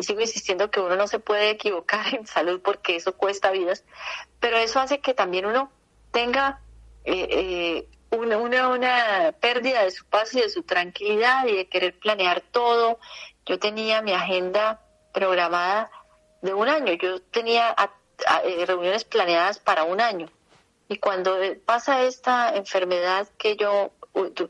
[0.04, 3.84] sigo insistiendo que uno no se puede equivocar en salud porque eso cuesta vidas,
[4.40, 5.72] pero eso hace que también uno
[6.12, 6.62] tenga
[7.04, 11.68] eh, eh, una, una, una pérdida de su paz y de su tranquilidad y de
[11.68, 13.00] querer planear todo
[13.46, 14.82] yo tenía mi agenda
[15.14, 15.92] programada
[16.42, 17.76] de un año, yo tenía
[18.44, 20.30] eh, reuniones planeadas para un año.
[20.88, 23.92] Y cuando pasa esta enfermedad que yo,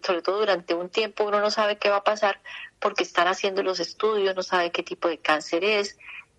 [0.03, 2.41] sobre todo durante un tiempo, uno no sabe qué va a pasar
[2.81, 5.97] porque están haciendo los estudios, no sabe qué tipo de cáncer es,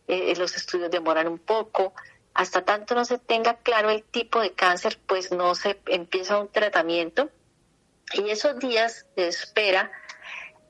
[0.09, 1.95] eh, los estudios demoran un poco,
[2.35, 6.49] hasta tanto no se tenga claro el tipo de cáncer, pues no se empieza un
[6.49, 7.31] tratamiento.
[8.15, 9.91] Y esos días de espera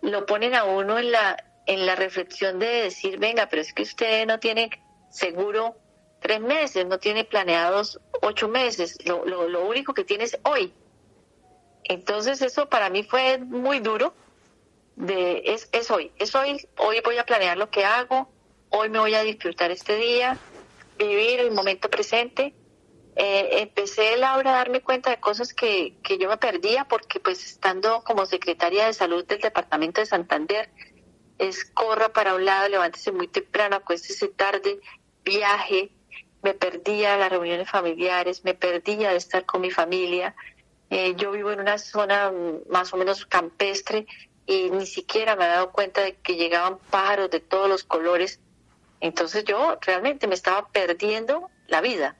[0.00, 3.82] lo ponen a uno en la, en la reflexión de decir, venga, pero es que
[3.82, 4.70] usted no tiene
[5.10, 5.76] seguro
[6.20, 10.72] tres meses, no tiene planeados ocho meses, lo, lo, lo único que tiene es hoy.
[11.84, 14.14] Entonces eso para mí fue muy duro,
[14.96, 18.30] de, es, es hoy, es hoy, hoy voy a planear lo que hago,
[18.70, 20.38] hoy me voy a disfrutar este día,
[20.98, 22.54] vivir el momento presente.
[23.14, 27.44] Eh, empecé, Laura, a darme cuenta de cosas que, que yo me perdía porque pues
[27.44, 30.70] estando como secretaria de salud del departamento de Santander,
[31.38, 34.80] es corra para un lado, levántese muy temprano, acuéstese tarde,
[35.24, 35.90] viaje,
[36.42, 40.34] me perdía las reuniones familiares, me perdía de estar con mi familia.
[40.90, 44.06] Eh, yo vivo en una zona mm, más o menos campestre
[44.46, 48.40] y ni siquiera me he dado cuenta de que llegaban pájaros de todos los colores.
[49.00, 52.16] Entonces yo realmente me estaba perdiendo la vida.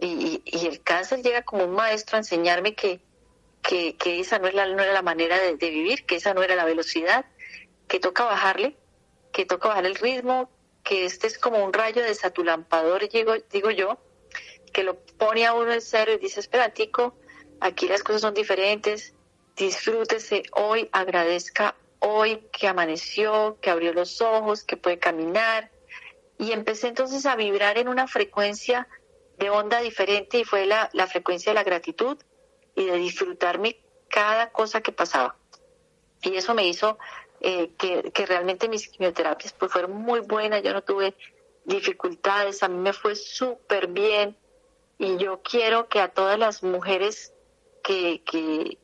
[0.00, 3.00] Y, el cáncer llega como un maestro a enseñarme que,
[3.62, 6.56] que, esa no, es la, no era la manera de vivir, que esa no era
[6.56, 7.24] la velocidad,
[7.88, 8.76] que toca bajarle,
[9.32, 10.50] que toca bajar el ritmo,
[10.82, 13.98] que este es como un rayo desatulampador, digo, digo yo,
[14.72, 17.16] que lo pone a uno en serio y dice, esperatico,
[17.60, 19.14] aquí las cosas son diferentes,
[19.56, 25.70] disfrútese hoy, agradezca hoy que amaneció, que abrió los ojos, que puede caminar.
[26.38, 28.88] Y empecé entonces a vibrar en una frecuencia
[29.38, 32.18] de onda diferente y fue la, la frecuencia de la gratitud
[32.74, 33.78] y de disfrutarme
[34.08, 35.36] cada cosa que pasaba.
[36.22, 36.98] Y eso me hizo
[37.46, 41.14] eh, que, realmente mis quimioterapias pues fueron muy buenas, yo no tuve
[41.66, 44.34] dificultades, a mí me fue súper bien
[44.96, 47.33] y yo quiero que a todas las mujeres
[47.84, 48.78] que, que,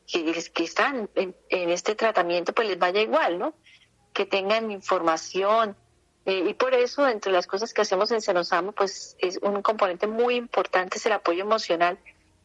[0.53, 3.55] que, están en, este tratamiento pues les vaya igual, ¿no?
[4.13, 5.75] Que tengan información
[6.25, 10.05] eh, y por eso entre las cosas que hacemos en Senosamo pues es un componente
[10.05, 11.97] muy importante es el apoyo emocional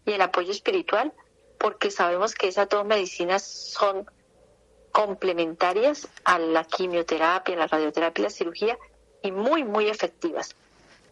[0.07, 1.13] y el apoyo espiritual,
[1.59, 4.07] porque sabemos que esas dos medicinas son
[4.93, 8.79] complementarias a la quimioterapia, la radioterapia y la cirugía
[9.23, 10.57] y muy, muy efectivas.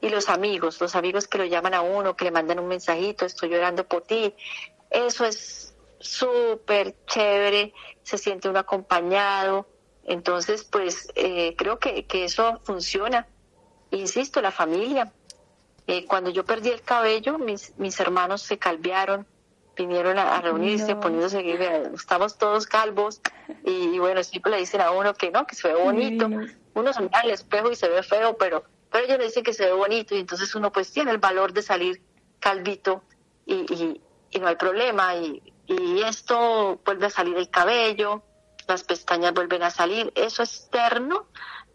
[0.01, 3.27] Y los amigos, los amigos que lo llaman a uno, que le mandan un mensajito,
[3.27, 4.35] estoy llorando por ti,
[4.95, 7.73] eso es súper chévere,
[8.03, 9.67] se siente uno acompañado.
[10.05, 13.27] Entonces, pues eh, creo que, que eso funciona.
[13.91, 15.13] Insisto, la familia,
[15.87, 19.27] eh, cuando yo perdí el cabello, mis, mis hermanos se calvearon,
[19.77, 21.43] vinieron a, reunirse, poniéndose,
[21.95, 23.21] estamos todos calvos,
[23.65, 26.29] y, bueno, siempre le dicen a uno que no, que se ve bonito.
[26.75, 29.53] Uno se mira al espejo y se ve feo, pero, pero ellos le dicen que
[29.53, 32.03] se ve bonito, y entonces uno pues tiene el valor de salir
[32.41, 33.03] calvito
[33.47, 34.01] y, y,
[34.35, 35.41] y no hay problema, y,
[36.05, 38.23] esto vuelve a salir el cabello,
[38.69, 41.29] las pestañas vuelven a salir, eso externo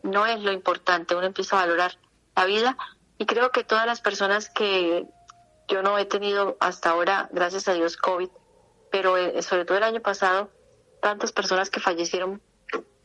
[0.04, 1.98] no es lo importante, uno empieza a valorar
[2.36, 2.78] la vida
[3.18, 5.08] y creo que todas las personas que
[5.68, 8.30] yo no he tenido hasta ahora, gracias a Dios, COVID,
[8.92, 10.52] pero eh, sobre todo el año pasado,
[11.02, 12.42] tantas personas que fallecieron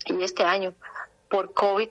[0.04, 0.74] y este año
[1.30, 1.88] por COVID,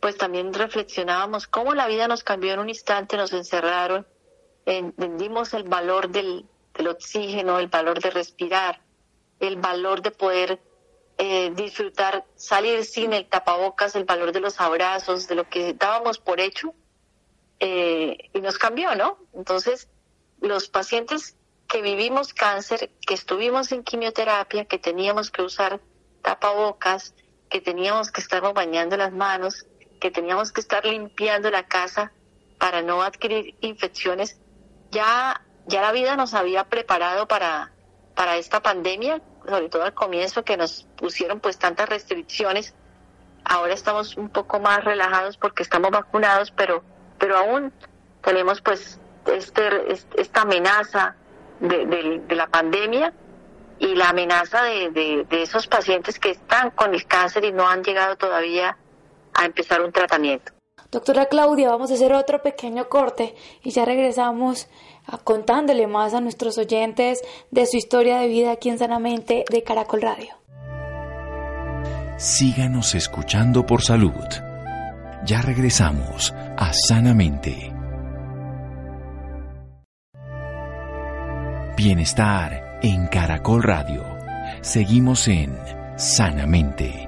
[0.00, 4.06] pues también reflexionábamos cómo la vida nos cambió en un instante, nos encerraron,
[4.66, 6.44] entendimos el valor del,
[6.76, 8.80] del oxígeno, el valor de respirar,
[9.40, 10.60] el valor de poder
[11.18, 16.18] eh, disfrutar, salir sin el tapabocas, el valor de los abrazos, de lo que dábamos
[16.18, 16.74] por hecho
[17.58, 19.18] eh, y nos cambió, ¿no?
[19.32, 19.88] Entonces,
[20.40, 21.36] los pacientes
[21.68, 25.80] que vivimos cáncer, que estuvimos en quimioterapia, que teníamos que usar
[26.22, 27.14] tapabocas,
[27.48, 29.66] que teníamos que estar bañando las manos,
[30.00, 32.12] que teníamos que estar limpiando la casa
[32.58, 34.38] para no adquirir infecciones,
[34.90, 37.72] ya, ya la vida nos había preparado para,
[38.14, 42.74] para esta pandemia, sobre todo al comienzo que nos pusieron pues tantas restricciones.
[43.44, 46.82] Ahora estamos un poco más relajados porque estamos vacunados, pero
[47.18, 47.72] pero aún
[48.22, 51.16] tenemos pues este, esta amenaza
[51.60, 53.12] de, la pandemia
[53.78, 58.16] y la amenaza de, esos pacientes que están con el cáncer y no han llegado
[58.16, 58.76] todavía
[59.34, 60.52] a empezar un tratamiento.
[60.90, 64.68] Doctora Claudia, vamos a hacer otro pequeño corte y ya regresamos
[65.24, 70.02] contándole más a nuestros oyentes de su historia de vida aquí en Sanamente de Caracol
[70.02, 70.34] Radio.
[72.18, 74.12] Síganos escuchando por salud.
[75.24, 77.72] Ya regresamos a Sanamente.
[81.76, 84.02] Bienestar en Caracol Radio.
[84.62, 85.54] Seguimos en
[85.96, 87.06] Sanamente.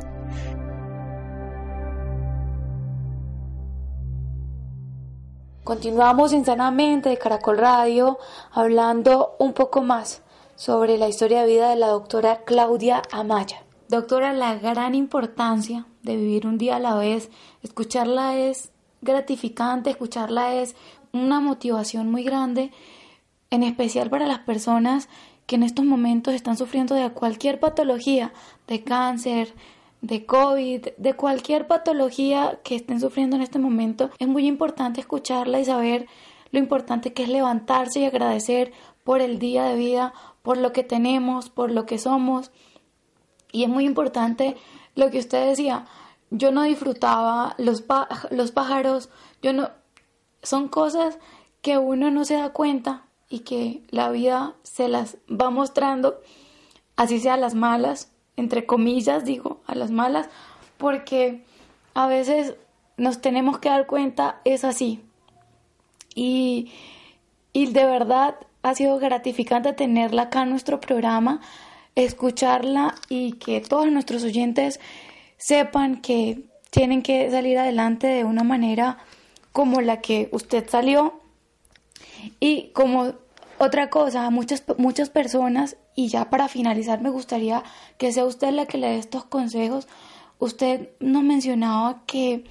[5.69, 8.19] Continuamos en Sanamente de Caracol Radio
[8.53, 10.23] hablando un poco más
[10.57, 13.65] sobre la historia de vida de la doctora Claudia Amaya.
[13.91, 17.29] Doctora, la gran importancia de vivir un día a la vez,
[17.63, 18.71] escucharla es
[19.03, 20.75] gratificante, escucharla es
[21.13, 22.73] una motivación muy grande,
[23.51, 25.11] en especial para las personas
[25.45, 28.33] que en estos momentos están sufriendo de cualquier patología,
[28.69, 29.53] de cáncer,
[30.01, 34.11] de COVID, de cualquier patología que estén sufriendo en este momento.
[34.19, 36.07] Es muy importante escucharla y saber
[36.51, 38.73] lo importante que es levantarse y agradecer
[39.05, 42.51] por el día de vida, por lo que tenemos, por lo que somos
[43.53, 44.57] y es muy importante
[44.95, 45.87] lo que usted decía,
[46.31, 47.85] yo no disfrutaba los,
[48.31, 49.11] los pájaros,
[49.43, 49.71] yo no...
[50.43, 51.19] Son cosas
[51.63, 56.21] que uno no se da cuenta y que la vida se las va mostrando,
[56.97, 60.29] así sea las malas, entre comillas digo, a las malas,
[60.77, 61.45] porque
[61.95, 62.55] a veces
[62.97, 65.03] nos tenemos que dar cuenta, es así.
[66.15, 66.73] Y,
[67.53, 71.41] y de verdad ha sido gratificante tenerla acá en nuestro programa
[72.05, 74.79] escucharla y que todos nuestros oyentes
[75.37, 78.99] sepan que tienen que salir adelante de una manera
[79.53, 81.21] como la que usted salió
[82.39, 83.15] y como
[83.59, 87.65] otra cosa, muchas, muchas personas, y ya para finalizar me gustaría
[87.97, 89.89] que sea usted la que le dé estos consejos.
[90.39, 92.45] Usted nos mencionaba que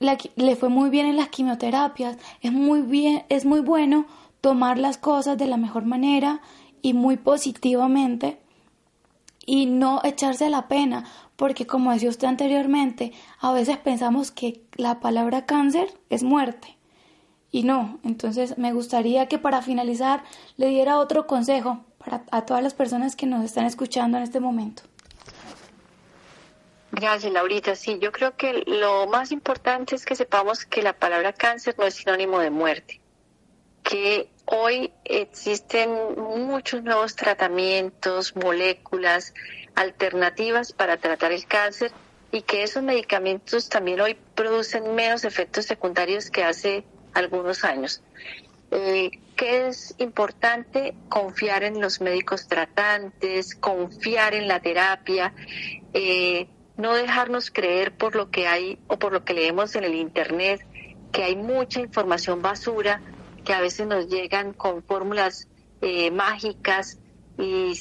[0.00, 4.04] le fue muy bien en las quimioterapias, es muy bien, es muy bueno
[4.40, 6.42] tomar las cosas de la mejor manera
[6.82, 8.40] y muy positivamente
[9.46, 11.04] y no echarse la pena,
[11.36, 16.78] porque como decía usted anteriormente, a veces pensamos que la palabra cáncer es muerte.
[17.52, 20.24] Y no, entonces me gustaría que para finalizar
[20.56, 21.84] le diera otro consejo
[22.30, 24.82] a todas las personas que nos están escuchando en este momento.
[26.90, 27.74] Gracias, Laurita.
[27.76, 31.84] Sí, yo creo que lo más importante es que sepamos que la palabra cáncer no
[31.84, 33.00] es sinónimo de muerte,
[33.82, 39.34] que Hoy existen muchos nuevos tratamientos, moléculas,
[39.74, 41.92] alternativas para tratar el cáncer
[42.32, 48.00] y que esos medicamentos también hoy producen menos efectos secundarios que hace algunos años.
[48.70, 55.32] Eh, que es importante confiar en los médicos tratantes, confiar en la terapia,
[55.94, 59.94] eh, no dejarnos creer por lo que hay o por lo que leemos en el
[59.94, 60.66] Internet,
[61.12, 63.00] que hay mucha información basura,
[63.44, 65.46] que a veces nos llegan con fórmulas
[65.82, 66.98] eh, mágicas
[67.38, 67.78] y,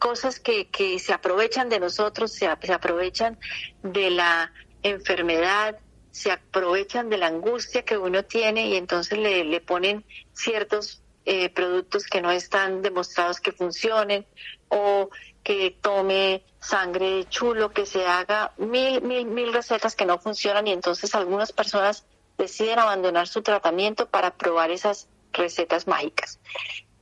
[0.00, 0.66] cosas que,
[0.98, 3.38] se aprovechan de nosotros, se, aprovechan
[3.84, 4.52] de la
[4.82, 5.78] enfermedad,
[6.12, 12.06] se aprovechan de la angustia que uno tiene y entonces le, ponen ciertos eh, productos
[12.06, 14.26] que no están demostrados que funcionen
[14.68, 15.08] o
[15.42, 20.72] que tome sangre chulo, que se haga mil, mil, mil recetas que no funcionan y
[20.72, 22.04] entonces algunas personas
[22.38, 26.38] deciden abandonar su tratamiento para probar esas recetas mágicas.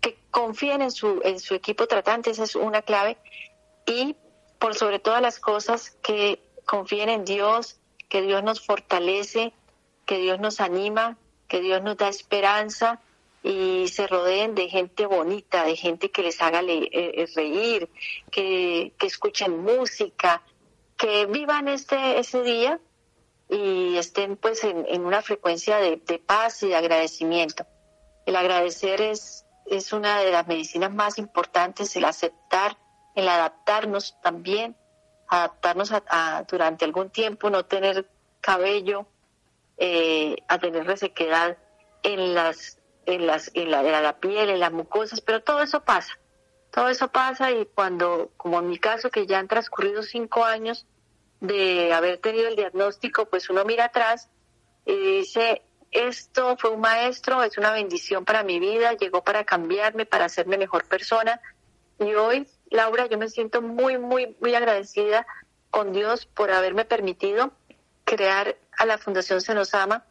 [0.00, 3.18] Que confíen en su, en su equipo tratante, esa es una clave.
[3.86, 4.16] Y
[4.58, 7.80] por sobre todas las cosas, que confíen en Dios,
[8.11, 9.54] que Dios nos fortalece,
[10.04, 11.16] que Dios nos anima,
[11.48, 13.00] que Dios nos da esperanza
[13.42, 17.88] y se rodeen de gente bonita, de gente que les haga eh, eh, reír,
[18.30, 20.42] que, escuchen música,
[20.98, 22.80] que vivan este ese día
[23.48, 27.64] y estén pues en, una frecuencia de, paz y de agradecimiento.
[28.26, 32.76] El agradecer es, es una de las medicinas más importantes, el aceptar,
[33.14, 34.76] el adaptarnos también,
[35.31, 38.07] adaptarnos a, durante algún tiempo, no tener
[38.41, 39.07] cabello,
[39.78, 41.57] eh, a tener resequedad
[42.03, 45.83] en las en las en la, en la piel, en las mucosas, pero todo eso
[45.83, 46.18] pasa.
[46.70, 50.87] Todo eso pasa y cuando, como en mi caso, que ya han transcurrido cinco años,
[51.41, 54.28] de haber tenido el diagnóstico, pues uno mira atrás
[54.85, 60.07] y dice, esto fue un maestro, es una bendición para mi vida, llegó para cambiarme,
[60.07, 61.41] para hacerme mejor persona.
[61.99, 65.27] Y hoy, Laura, yo me siento muy, muy, muy agradecida
[65.71, 67.53] con Dios por haberme permitido
[68.05, 70.05] crear a la Fundación Se nos ama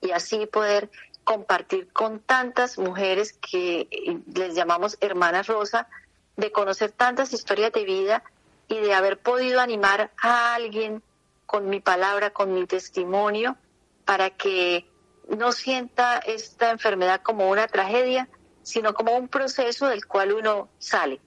[0.00, 0.90] y así poder
[1.24, 3.88] compartir con tantas mujeres que
[4.34, 5.88] les llamamos hermanas rosa,
[6.36, 8.22] de conocer tantas historias de vida
[8.68, 11.02] y de haber podido animar a alguien
[11.44, 13.56] con mi palabra, con mi testimonio,
[14.04, 14.86] para que
[15.28, 18.28] no sienta esta enfermedad como una tragedia,
[18.62, 21.20] sino como un proceso del cual uno sale.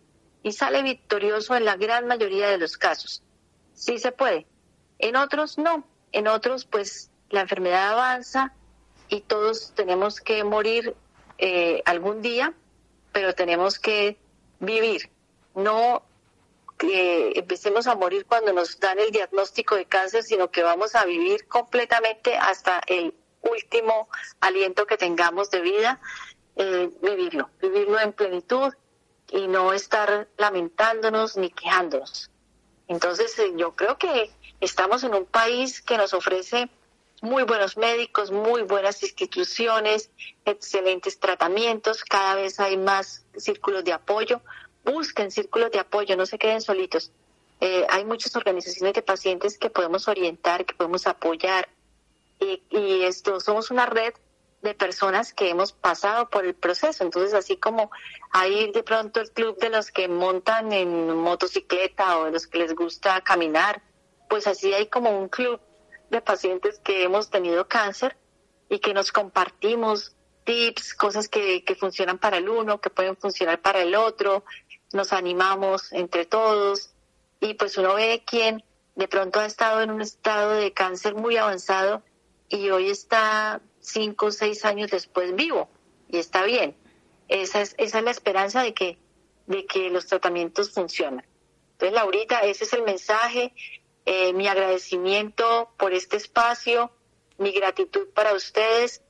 [0.43, 3.23] Y sale victorioso en la gran mayoría de los casos.
[3.73, 4.47] Sí se puede.
[4.99, 5.83] En otros no.
[6.11, 8.53] En otros pues la enfermedad avanza
[9.07, 10.95] y todos tenemos que morir
[11.37, 12.53] eh, algún día,
[13.11, 14.17] pero tenemos que
[14.59, 15.09] vivir,
[15.55, 16.03] no
[16.79, 21.47] empecemos a morir cuando nos dan el diagnóstico de cáncer, sino que vamos a vivir
[21.47, 25.99] completamente hasta el último aliento que tengamos de vida,
[26.55, 28.73] eh, vivirlo, vivirlo en plenitud
[29.32, 32.29] y no estar lamentándonos ni quejándonos.
[32.88, 34.29] Entonces eh, yo creo que
[34.59, 36.69] estamos en un país que nos ofrece
[37.21, 40.09] muy buenos médicos, muy buenas instituciones,
[40.43, 44.41] excelentes tratamientos, cada vez hay más círculos de apoyo,
[44.84, 47.11] busquen círculos de apoyo, no se queden solitos.
[47.61, 51.69] Eh, hay muchas organizaciones de pacientes que podemos orientar, que podemos apoyar.
[52.39, 54.13] Y, y, esto somos una red
[54.62, 57.03] de personas que hemos pasado por el proceso.
[57.03, 57.91] Entonces, así como
[58.32, 62.59] hay de pronto el club de los que montan en motocicleta o de los que
[62.59, 63.82] les gusta caminar,
[64.30, 65.59] pues así hay como un club
[66.09, 68.18] de pacientes que hemos tenido cáncer
[68.70, 73.62] y que nos compartimos tips, cosas que, que funcionan para el uno, que pueden funcionar
[73.62, 74.43] para el otro,
[74.93, 76.93] nos animamos entre todos
[77.39, 78.64] y pues uno ve quién
[78.95, 82.03] de pronto ha estado en un estado de cáncer muy avanzado
[82.49, 85.69] y hoy está cinco o seis años después vivo
[86.09, 86.75] y está bien.
[87.27, 88.97] Esa es, esa es la esperanza de que,
[89.47, 91.25] de que los tratamientos funcionan.
[91.73, 93.53] Entonces, Laurita, ese es el mensaje,
[94.05, 96.91] eh, mi agradecimiento por este espacio,
[97.38, 99.01] mi gratitud para ustedes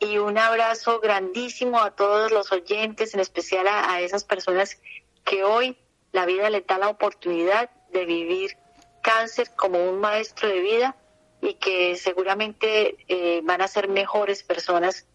[0.00, 4.78] y un abrazo grandísimo a todos los oyentes, en especial a esas personas
[5.24, 5.78] que hoy
[6.10, 8.56] la vida le da la oportunidad de vivir
[9.02, 10.96] cáncer como un maestro de vida
[11.42, 15.06] y que seguramente eh, van a ser mejores personas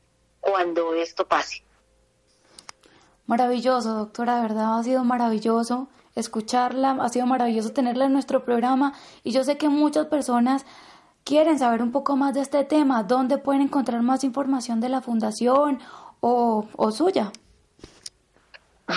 [0.41, 1.63] cuando esto pase.
[3.25, 8.93] Maravilloso, doctora, de verdad ha sido maravilloso escucharla, ha sido maravilloso tenerla en nuestro programa
[9.23, 10.65] y yo sé que muchas personas
[11.23, 15.01] quieren saber un poco más de este tema, dónde pueden encontrar más información de la
[15.01, 15.79] fundación
[16.19, 17.31] o, o suya.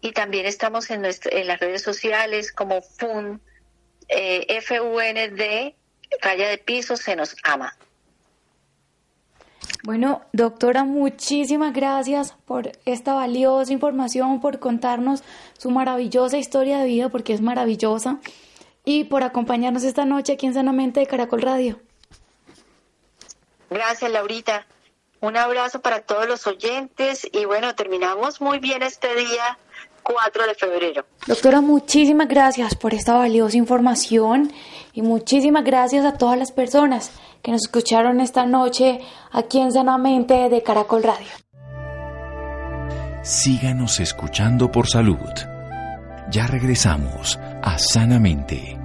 [0.00, 3.40] y también estamos en, en las redes sociales como FUN,
[4.08, 5.74] eh, FUND,
[6.22, 7.76] raya de piso, se nos ama.
[9.82, 15.22] Bueno, doctora, muchísimas gracias por esta valiosa información, por contarnos
[15.58, 18.18] su maravillosa historia de vida, porque es maravillosa
[18.84, 21.80] y por acompañarnos esta noche aquí en Sanamente de Caracol Radio.
[23.70, 24.66] Gracias, Laurita.
[25.26, 29.58] Un abrazo para todos los oyentes y bueno, terminamos muy bien este día
[30.04, 31.04] 4 de febrero.
[31.26, 34.52] Doctora, muchísimas gracias por esta valiosa información
[34.92, 37.10] y muchísimas gracias a todas las personas
[37.42, 39.00] que nos escucharon esta noche
[39.32, 41.26] aquí en Sanamente de Caracol Radio.
[43.22, 45.18] Síganos escuchando por salud.
[46.30, 48.75] Ya regresamos a Sanamente.